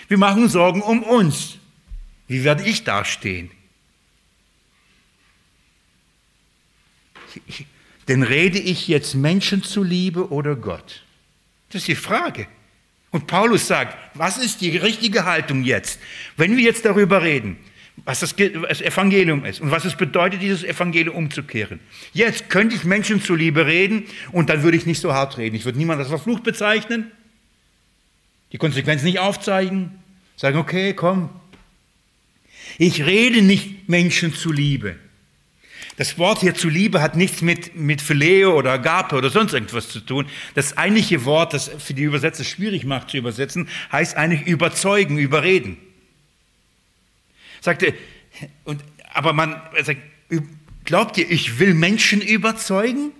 [0.07, 1.57] wir machen Sorgen um uns.
[2.27, 3.51] Wie werde ich dastehen?
[8.07, 11.03] Denn rede ich jetzt Menschen zuliebe oder Gott?
[11.69, 12.47] Das ist die Frage.
[13.11, 15.99] Und Paulus sagt, was ist die richtige Haltung jetzt?
[16.37, 17.57] Wenn wir jetzt darüber reden,
[18.03, 21.79] was das Evangelium ist und was es bedeutet, dieses Evangelium umzukehren.
[22.13, 25.55] Jetzt könnte ich Menschen zuliebe reden und dann würde ich nicht so hart reden.
[25.55, 27.09] Ich würde niemanden als verflucht bezeichnen,
[28.51, 29.91] die Konsequenzen nicht aufzeigen,
[30.35, 31.29] sagen, okay, komm.
[32.77, 34.97] Ich rede nicht Menschen zuliebe.
[35.97, 39.87] Das Wort hier zu Liebe hat nichts mit, mit Phileo oder Agape oder sonst irgendwas
[39.87, 40.25] zu tun.
[40.53, 45.77] Das eigentliche Wort, das für die Übersetzer schwierig macht zu übersetzen, heißt eigentlich überzeugen, überreden.
[47.61, 47.93] Sagte,
[48.65, 48.83] und,
[49.13, 50.01] aber man sagt,
[50.83, 53.11] glaubt ihr, ich will Menschen überzeugen?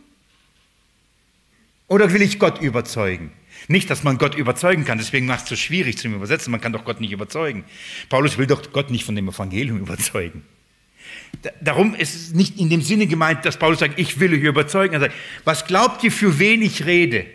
[1.88, 3.32] Oder will ich Gott überzeugen?
[3.68, 6.52] Nicht, dass man Gott überzeugen kann, deswegen macht es so schwierig zum Übersetzen.
[6.52, 7.64] Man kann doch Gott nicht überzeugen.
[8.10, 10.44] Paulus will doch Gott nicht von dem Evangelium überzeugen.
[11.62, 14.94] Darum ist es nicht in dem Sinne gemeint, dass Paulus sagt, ich will euch überzeugen.
[14.96, 17.28] Er sagt, was glaubt ihr, für wen ich rede?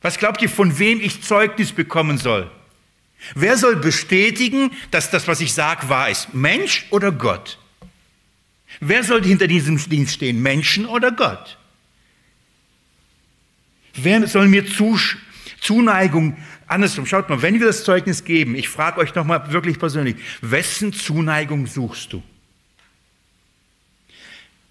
[0.00, 2.50] Was glaubt ihr, von wem ich Zeugnis bekommen soll?
[3.34, 6.34] Wer soll bestätigen, dass das, was ich sage, wahr ist?
[6.34, 7.58] Mensch oder Gott?
[8.80, 10.42] Wer soll hinter diesem Dienst stehen?
[10.42, 11.58] Menschen oder Gott?
[13.94, 14.66] Wer soll mir
[15.62, 16.36] Zuneigung
[16.72, 20.94] Andersrum, schaut mal, wenn wir das Zeugnis geben, ich frage euch nochmal wirklich persönlich, wessen
[20.94, 22.22] Zuneigung suchst du?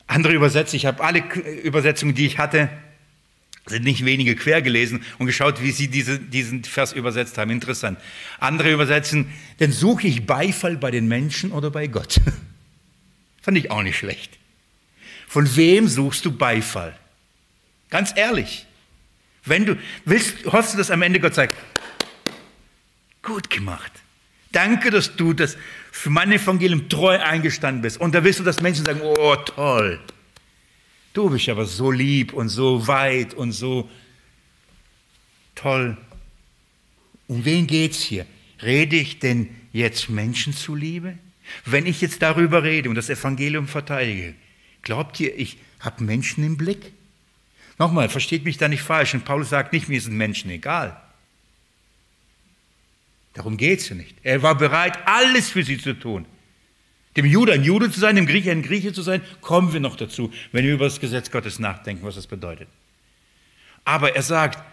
[0.08, 1.20] Andere Übersetzungen, ich habe alle
[1.64, 2.70] Übersetzungen, die ich hatte,
[3.68, 7.52] sind nicht wenige quer gelesen und geschaut, wie sie diese, diesen Vers übersetzt haben.
[7.52, 8.00] Interessant.
[8.40, 12.20] Andere übersetzen, denn suche ich Beifall bei den Menschen oder bei Gott?
[13.44, 14.40] Fand ich auch nicht schlecht.
[15.28, 16.98] Von wem suchst du Beifall?
[17.92, 18.66] Ganz ehrlich.
[19.44, 21.56] Wenn du willst, hoffst du, dass am Ende Gott sagt,
[23.22, 23.92] Gut gemacht.
[24.52, 25.56] Danke, dass du das
[25.92, 28.00] für mein Evangelium treu eingestanden bist.
[28.02, 30.00] Und da willst du, dass Menschen sagen, oh toll,
[31.14, 33.90] du bist aber so lieb und so weit und so
[35.56, 35.98] toll.
[37.28, 38.26] Um wen geht's hier?
[38.62, 41.18] Rede ich denn jetzt Menschen zuliebe?
[41.66, 44.36] Wenn ich jetzt darüber rede und das Evangelium verteidige,
[44.82, 46.92] glaubt ihr, ich habe Menschen im Blick?
[47.82, 49.16] Nochmal, versteht mich da nicht falsch.
[49.16, 50.96] Und Paulus sagt nicht, mir sind Menschen egal.
[53.34, 54.16] Darum geht es ja nicht.
[54.22, 56.28] Er war bereit, alles für sie zu tun.
[57.18, 59.96] Dem Jude ein Jude zu sein, dem Grieche ein Grieche zu sein, kommen wir noch
[59.96, 62.68] dazu, wenn wir über das Gesetz Gottes nachdenken, was das bedeutet.
[63.84, 64.64] Aber er sagt,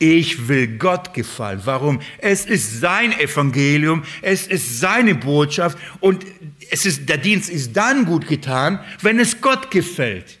[0.00, 1.60] ich will Gott gefallen.
[1.62, 2.00] Warum?
[2.18, 6.26] Es ist sein Evangelium, es ist seine Botschaft und
[6.72, 10.40] es ist, der Dienst ist dann gut getan, wenn es Gott gefällt.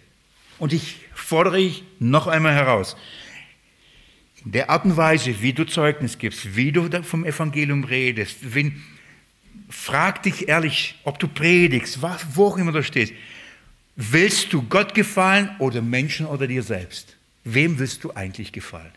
[0.58, 2.96] Und ich fordere ich noch einmal heraus.
[4.44, 8.82] Der Art und Weise, wie du Zeugnis gibst, wie du vom Evangelium redest, wenn,
[9.68, 12.00] frag dich ehrlich, ob du predigst,
[12.34, 13.12] wo auch immer du stehst.
[13.96, 17.16] Willst du Gott gefallen oder Menschen oder dir selbst?
[17.44, 18.92] Wem willst du eigentlich gefallen?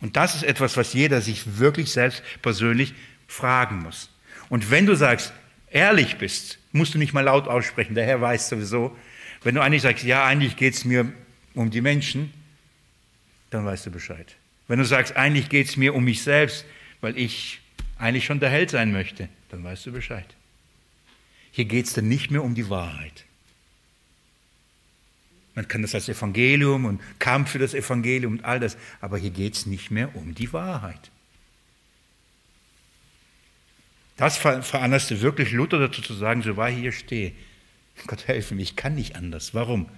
[0.00, 2.94] Und das ist etwas, was jeder sich wirklich selbst persönlich
[3.26, 4.10] fragen muss.
[4.48, 5.32] Und wenn du sagst,
[5.70, 8.96] ehrlich bist, musst du nicht mal laut aussprechen, der Herr weiß sowieso.
[9.42, 11.12] Wenn du eigentlich sagst, ja, eigentlich geht es mir
[11.56, 12.32] um die Menschen,
[13.50, 14.36] dann weißt du Bescheid.
[14.68, 16.64] Wenn du sagst, eigentlich geht es mir um mich selbst,
[17.00, 17.60] weil ich
[17.98, 20.26] eigentlich schon der Held sein möchte, dann weißt du Bescheid.
[21.52, 23.24] Hier geht es dann nicht mehr um die Wahrheit.
[25.54, 29.30] Man kann das als Evangelium und Kampf für das Evangelium und all das, aber hier
[29.30, 31.10] geht es nicht mehr um die Wahrheit.
[34.18, 37.32] Das veranlasste wirklich Luther dazu zu sagen, so war ich hier stehe.
[38.06, 39.54] Gott helfe mir, ich kann nicht anders.
[39.54, 39.88] Warum?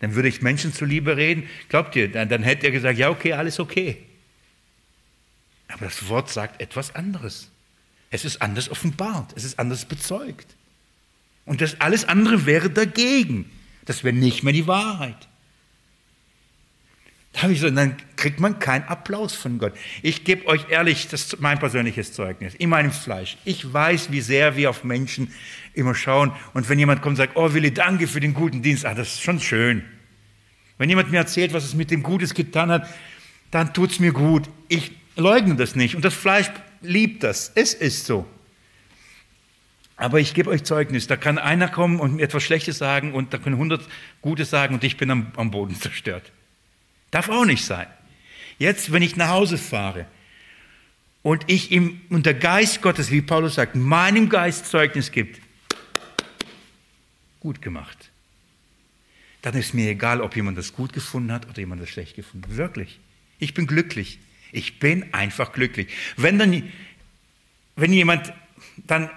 [0.00, 1.48] Dann würde ich Menschen zuliebe reden.
[1.68, 3.96] Glaubt ihr, dann, dann hätte er gesagt, ja okay, alles okay.
[5.68, 7.50] Aber das Wort sagt etwas anderes.
[8.10, 10.56] Es ist anders offenbart, es ist anders bezeugt.
[11.44, 13.50] Und das alles andere wäre dagegen.
[13.84, 15.27] Das wäre nicht mehr die Wahrheit.
[17.42, 19.72] Habe ich so, dann kriegt man keinen Applaus von Gott.
[20.02, 23.38] Ich gebe euch ehrlich, das ist mein persönliches Zeugnis, in meinem Fleisch.
[23.44, 25.32] Ich weiß, wie sehr wir auf Menschen
[25.72, 26.32] immer schauen.
[26.52, 29.14] Und wenn jemand kommt und sagt, oh Willi, danke für den guten Dienst, ah, das
[29.14, 29.84] ist schon schön.
[30.78, 32.88] Wenn jemand mir erzählt, was es mit dem Gutes getan hat,
[33.52, 34.48] dann tut es mir gut.
[34.68, 35.94] Ich leugne das nicht.
[35.94, 37.52] Und das Fleisch liebt das.
[37.54, 38.26] Es ist so.
[39.96, 43.32] Aber ich gebe euch Zeugnis, da kann einer kommen und mir etwas Schlechtes sagen und
[43.32, 43.82] da können hundert
[44.22, 46.32] Gutes sagen und ich bin am, am Boden zerstört.
[47.10, 47.86] Darf auch nicht sein.
[48.58, 50.06] Jetzt, wenn ich nach Hause fahre
[51.22, 55.40] und ich ihm und der Geist Gottes, wie Paulus sagt, meinem Geist Zeugnis gibt,
[57.40, 58.10] gut gemacht,
[59.42, 62.56] dann ist mir egal, ob jemand das gut gefunden hat oder jemand das schlecht gefunden.
[62.56, 62.98] Wirklich.
[63.38, 64.18] Ich bin glücklich.
[64.50, 65.88] Ich bin einfach glücklich.
[66.16, 66.70] Wenn dann,
[67.76, 68.32] wenn jemand
[68.86, 69.10] dann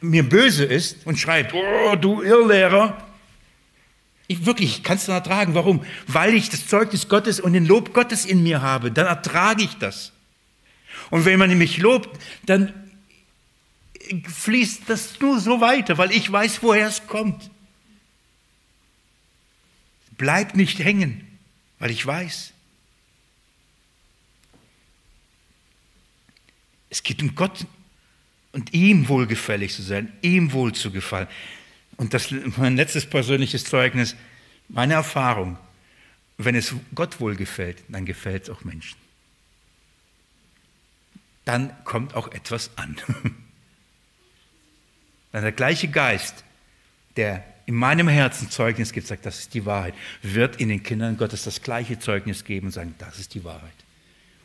[0.00, 3.05] mir böse ist und schreibt, oh, du Irrlehrer,
[4.28, 5.54] ich wirklich, es dann ertragen.
[5.54, 5.84] Warum?
[6.06, 8.90] Weil ich das Zeugnis Gottes und den Lob Gottes in mir habe.
[8.90, 10.12] Dann ertrage ich das.
[11.10, 12.72] Und wenn man mich lobt, dann
[14.28, 17.50] fließt das nur so weiter, weil ich weiß, woher es kommt.
[20.16, 21.26] Bleib nicht hängen,
[21.78, 22.52] weil ich weiß.
[26.88, 27.66] Es geht um Gott
[28.52, 31.28] und ihm wohlgefällig zu sein, ihm wohl zu gefallen.
[31.96, 34.16] Und das mein letztes persönliches Zeugnis,
[34.68, 35.58] meine Erfahrung,
[36.38, 38.98] wenn es Gott wohlgefällt, dann gefällt es auch Menschen.
[41.44, 42.96] Dann kommt auch etwas an.
[45.32, 46.44] Dann der gleiche Geist,
[47.16, 51.16] der in meinem Herzen Zeugnis gibt, sagt, das ist die Wahrheit, wird in den Kindern
[51.16, 53.72] Gottes das gleiche Zeugnis geben und sagen, das ist die Wahrheit.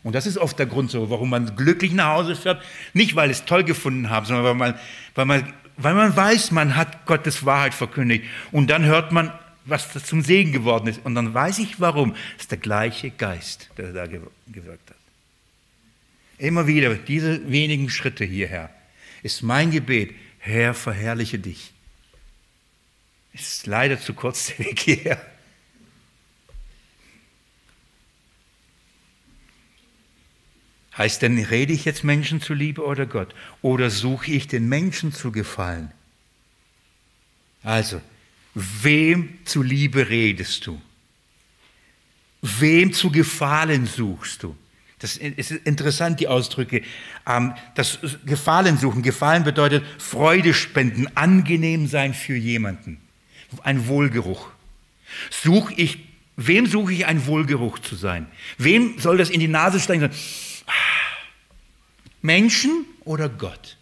[0.03, 2.63] Und das ist oft der Grund, warum man glücklich nach Hause fährt.
[2.93, 4.79] Nicht, weil es toll gefunden haben, sondern weil man,
[5.13, 8.25] weil man, weil man weiß, man hat Gottes Wahrheit verkündigt.
[8.51, 9.31] Und dann hört man,
[9.65, 11.03] was zum Segen geworden ist.
[11.03, 12.15] Und dann weiß ich, warum.
[12.35, 14.97] Es ist der gleiche Geist, der da gewirkt hat.
[16.37, 18.69] Immer wieder, diese wenigen Schritte hierher,
[19.21, 21.71] ist mein Gebet, Herr, verherrliche dich.
[23.33, 25.30] Es ist leider zu kurz der Weg hierher.
[30.97, 33.33] Heißt denn, rede ich jetzt Menschen zuliebe oder Gott?
[33.61, 35.91] Oder suche ich den Menschen zu gefallen?
[37.63, 38.01] Also,
[38.53, 40.81] wem zuliebe redest du?
[42.41, 44.55] Wem zu gefallen suchst du?
[44.99, 46.83] Das ist interessant, die Ausdrücke.
[47.25, 49.01] Ähm, das Gefallen suchen.
[49.01, 52.99] Gefallen bedeutet Freude spenden, angenehm sein für jemanden.
[53.63, 54.49] Ein Wohlgeruch.
[55.29, 55.99] Such ich,
[56.35, 58.27] wem suche ich ein Wohlgeruch zu sein?
[58.57, 60.11] Wem soll das in die Nase steigen?
[62.21, 63.77] Menschen oder Gott?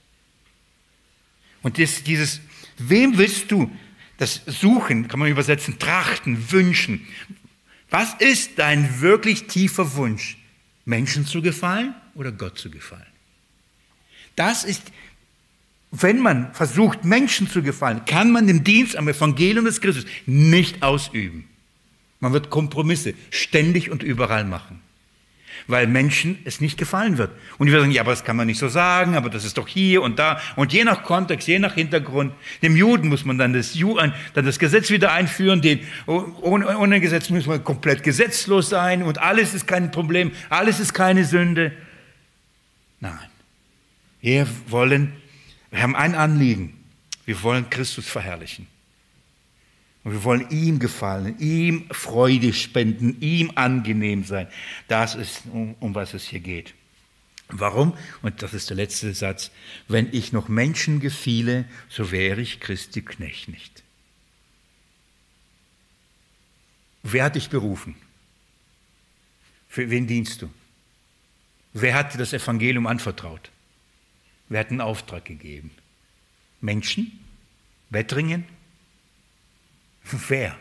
[1.62, 2.40] Und das, dieses,
[2.78, 3.70] wem willst du
[4.18, 7.08] das suchen, kann man übersetzen, trachten, wünschen.
[7.90, 10.38] Was ist dein wirklich tiefer Wunsch?
[10.86, 13.06] Menschen zu gefallen oder Gott zu gefallen?
[14.36, 14.84] Das ist,
[15.92, 20.84] wenn man versucht, Menschen zu gefallen, kann man den Dienst am Evangelium des Christus nicht
[20.84, 21.48] ausüben.
[22.20, 24.82] Man wird Kompromisse ständig und überall machen
[25.70, 27.32] weil Menschen es nicht gefallen wird.
[27.60, 29.58] Und die werden sagen, ja, aber das kann man nicht so sagen, aber das ist
[29.58, 30.42] doch hier und da.
[30.56, 33.78] Und je nach Kontext, je nach Hintergrund, dem Juden muss man dann das,
[34.34, 39.20] dann das Gesetz wieder einführen, den, ohne, ohne Gesetz muss man komplett gesetzlos sein und
[39.20, 41.72] alles ist kein Problem, alles ist keine Sünde.
[43.00, 43.14] Nein,
[44.22, 45.14] wir wollen,
[45.70, 46.84] wir haben ein Anliegen,
[47.26, 48.66] wir wollen Christus verherrlichen.
[50.04, 54.48] Und wir wollen ihm gefallen, ihm Freude spenden, ihm angenehm sein.
[54.88, 56.74] Das ist, um, um was es hier geht.
[57.50, 57.98] Warum?
[58.22, 59.52] Und das ist der letzte Satz.
[59.88, 63.84] Wenn ich noch Menschen gefiele, so wäre ich Christi Knecht nicht.
[67.02, 67.96] Wer hat dich berufen?
[69.68, 70.50] Für wen dienst du?
[71.74, 73.52] Wer hat dir das Evangelium anvertraut?
[74.48, 75.72] Wer hat einen Auftrag gegeben?
[76.62, 77.20] Menschen?
[77.90, 78.46] Wettringen?
[80.28, 80.58] Wer?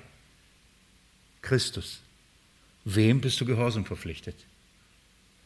[1.43, 2.01] Christus.
[2.85, 4.37] Wem bist du Gehorsam verpflichtet?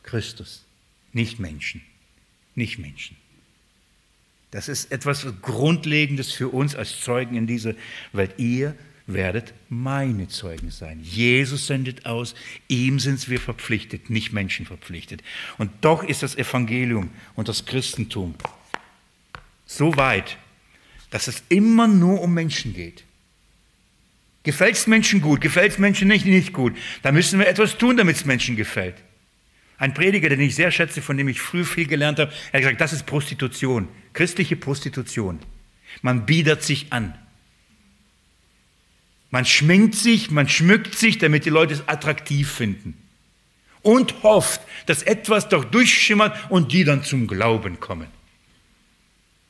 [0.03, 0.65] Christus,
[1.13, 1.83] nicht Menschen.
[2.55, 3.17] Nicht Menschen.
[4.51, 7.75] Das ist etwas Grundlegendes für uns als Zeugen in dieser
[8.13, 8.35] Welt.
[8.37, 8.77] Ihr
[9.07, 11.01] werdet meine Zeugen sein.
[11.03, 12.35] Jesus sendet aus,
[12.69, 15.23] ihm sind wir verpflichtet, nicht Menschen verpflichtet.
[15.59, 18.35] Und doch ist das Evangelium und das Christentum
[19.67, 20.37] so weit,
[21.11, 23.05] dass es immer nur um Menschen geht.
[24.45, 26.77] Gefällt es Menschen gut, gefällt es Menschen nicht, nicht gut.
[27.03, 28.97] Da müssen wir etwas tun, damit es Menschen gefällt.
[29.79, 32.61] Ein Prediger, den ich sehr schätze, von dem ich früh viel gelernt habe, er hat
[32.63, 35.41] gesagt, das ist Prostitution, christliche Prostitution.
[36.03, 37.15] Man biedert sich an.
[39.31, 42.97] Man schminkt sich, man schmückt sich, damit die Leute es attraktiv finden.
[43.83, 48.09] Und hofft, dass etwas doch durchschimmert und die dann zum Glauben kommen.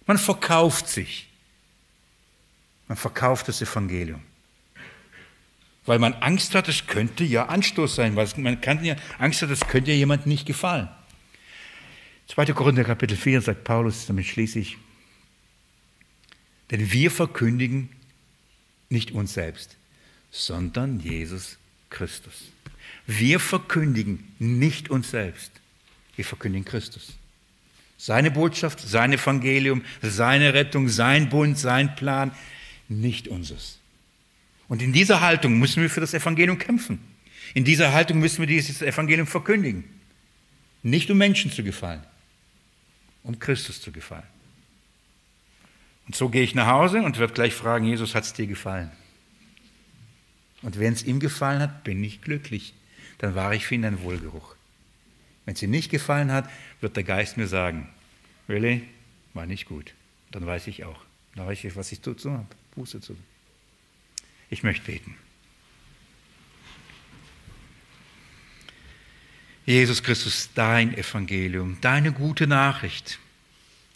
[0.07, 1.29] Man verkauft sich.
[2.89, 4.23] Man verkauft das Evangelium
[5.85, 9.51] weil man Angst hat, es könnte ja Anstoß sein, weil man kann ja Angst hat,
[9.51, 10.89] es könnte ja jemand nicht gefallen.
[12.29, 12.47] 2.
[12.47, 14.79] Korinther Kapitel 4 sagt Paulus, damit schließe ich,
[16.71, 17.91] denn wir verkündigen
[18.89, 19.77] nicht uns selbst,
[20.31, 21.59] sondern Jesus
[21.91, 22.51] Christus.
[23.07, 25.51] Wir verkündigen nicht uns selbst,
[26.17, 27.15] wir verkündigen Christus.
[27.99, 32.33] Seine Botschaft, sein Evangelium, seine Rettung, sein Bund, sein Plan,
[32.89, 33.79] nicht unseres.
[34.73, 36.99] Und in dieser Haltung müssen wir für das Evangelium kämpfen.
[37.53, 39.85] In dieser Haltung müssen wir dieses Evangelium verkündigen.
[40.83, 42.03] Nicht um Menschen zu gefallen,
[43.23, 44.27] um Christus zu gefallen.
[46.07, 48.91] Und so gehe ich nach Hause und werde gleich fragen, Jesus, hat es dir gefallen?
[50.63, 52.73] Und wenn es ihm gefallen hat, bin ich glücklich.
[53.19, 54.57] Dann war ich für ihn ein Wohlgeruch.
[55.45, 56.49] Wenn es ihm nicht gefallen hat,
[56.81, 57.91] wird der Geist mir sagen,
[58.49, 58.85] really,
[59.35, 59.93] war nicht gut.
[60.31, 61.05] Dann weiß ich auch.
[61.35, 62.47] Dann weiß ich, was ich zu tun habe.
[62.75, 63.32] Buße zu tun.
[64.53, 65.17] Ich möchte beten.
[69.65, 73.19] Jesus Christus, dein Evangelium, deine gute Nachricht,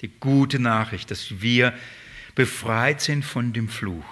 [0.01, 1.75] die gute Nachricht, dass wir
[2.35, 4.07] befreit sind von dem Fluch,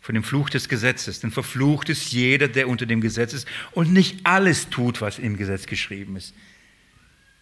[0.00, 1.18] von dem Fluch des Gesetzes.
[1.18, 5.36] Denn verflucht ist jeder, der unter dem Gesetz ist und nicht alles tut, was im
[5.36, 6.32] Gesetz geschrieben ist.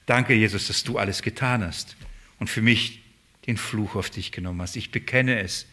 [0.07, 1.95] Danke, Jesus, dass du alles getan hast
[2.39, 3.03] und für mich
[3.47, 4.77] den Fluch auf dich genommen hast.
[4.77, 5.67] Ich bekenne es.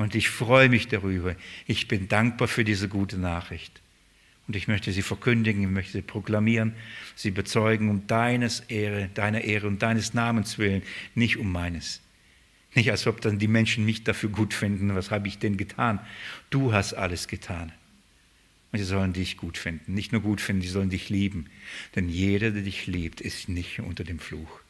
[0.00, 1.36] Und ich freue mich darüber.
[1.66, 3.82] Ich bin dankbar für diese gute Nachricht.
[4.48, 6.72] Und ich möchte sie verkündigen, ich möchte sie proklamieren,
[7.16, 10.80] sie bezeugen um deines Ehre, deiner Ehre und deines Namens willen,
[11.14, 12.00] nicht um meines.
[12.74, 16.00] Nicht als ob dann die Menschen mich dafür gut finden, was habe ich denn getan?
[16.48, 17.70] Du hast alles getan.
[18.72, 19.92] Und sie sollen dich gut finden.
[19.92, 21.50] Nicht nur gut finden, sie sollen dich lieben.
[21.94, 24.62] Denn jeder, der dich liebt, ist nicht unter dem Fluch.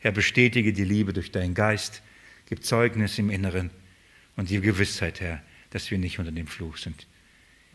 [0.00, 2.02] Herr, bestätige die Liebe durch deinen Geist,
[2.48, 3.70] gib Zeugnis im Inneren
[4.36, 7.06] und die Gewissheit, Herr, dass wir nicht unter dem Fluch sind.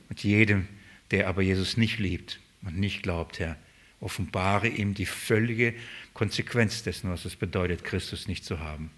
[0.09, 0.67] Und jedem,
[1.11, 3.57] der aber Jesus nicht liebt und nicht glaubt, Herr,
[3.99, 5.73] offenbare ihm die völlige
[6.13, 8.91] Konsequenz dessen, was es bedeutet, Christus nicht zu haben.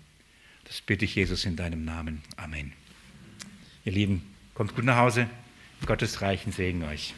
[0.65, 2.21] Das bitte ich Jesus in deinem Namen.
[2.37, 2.73] Amen.
[3.85, 4.23] Ihr Lieben,
[4.53, 5.29] kommt gut nach Hause.
[5.85, 7.13] Gottes reichen Segen euch.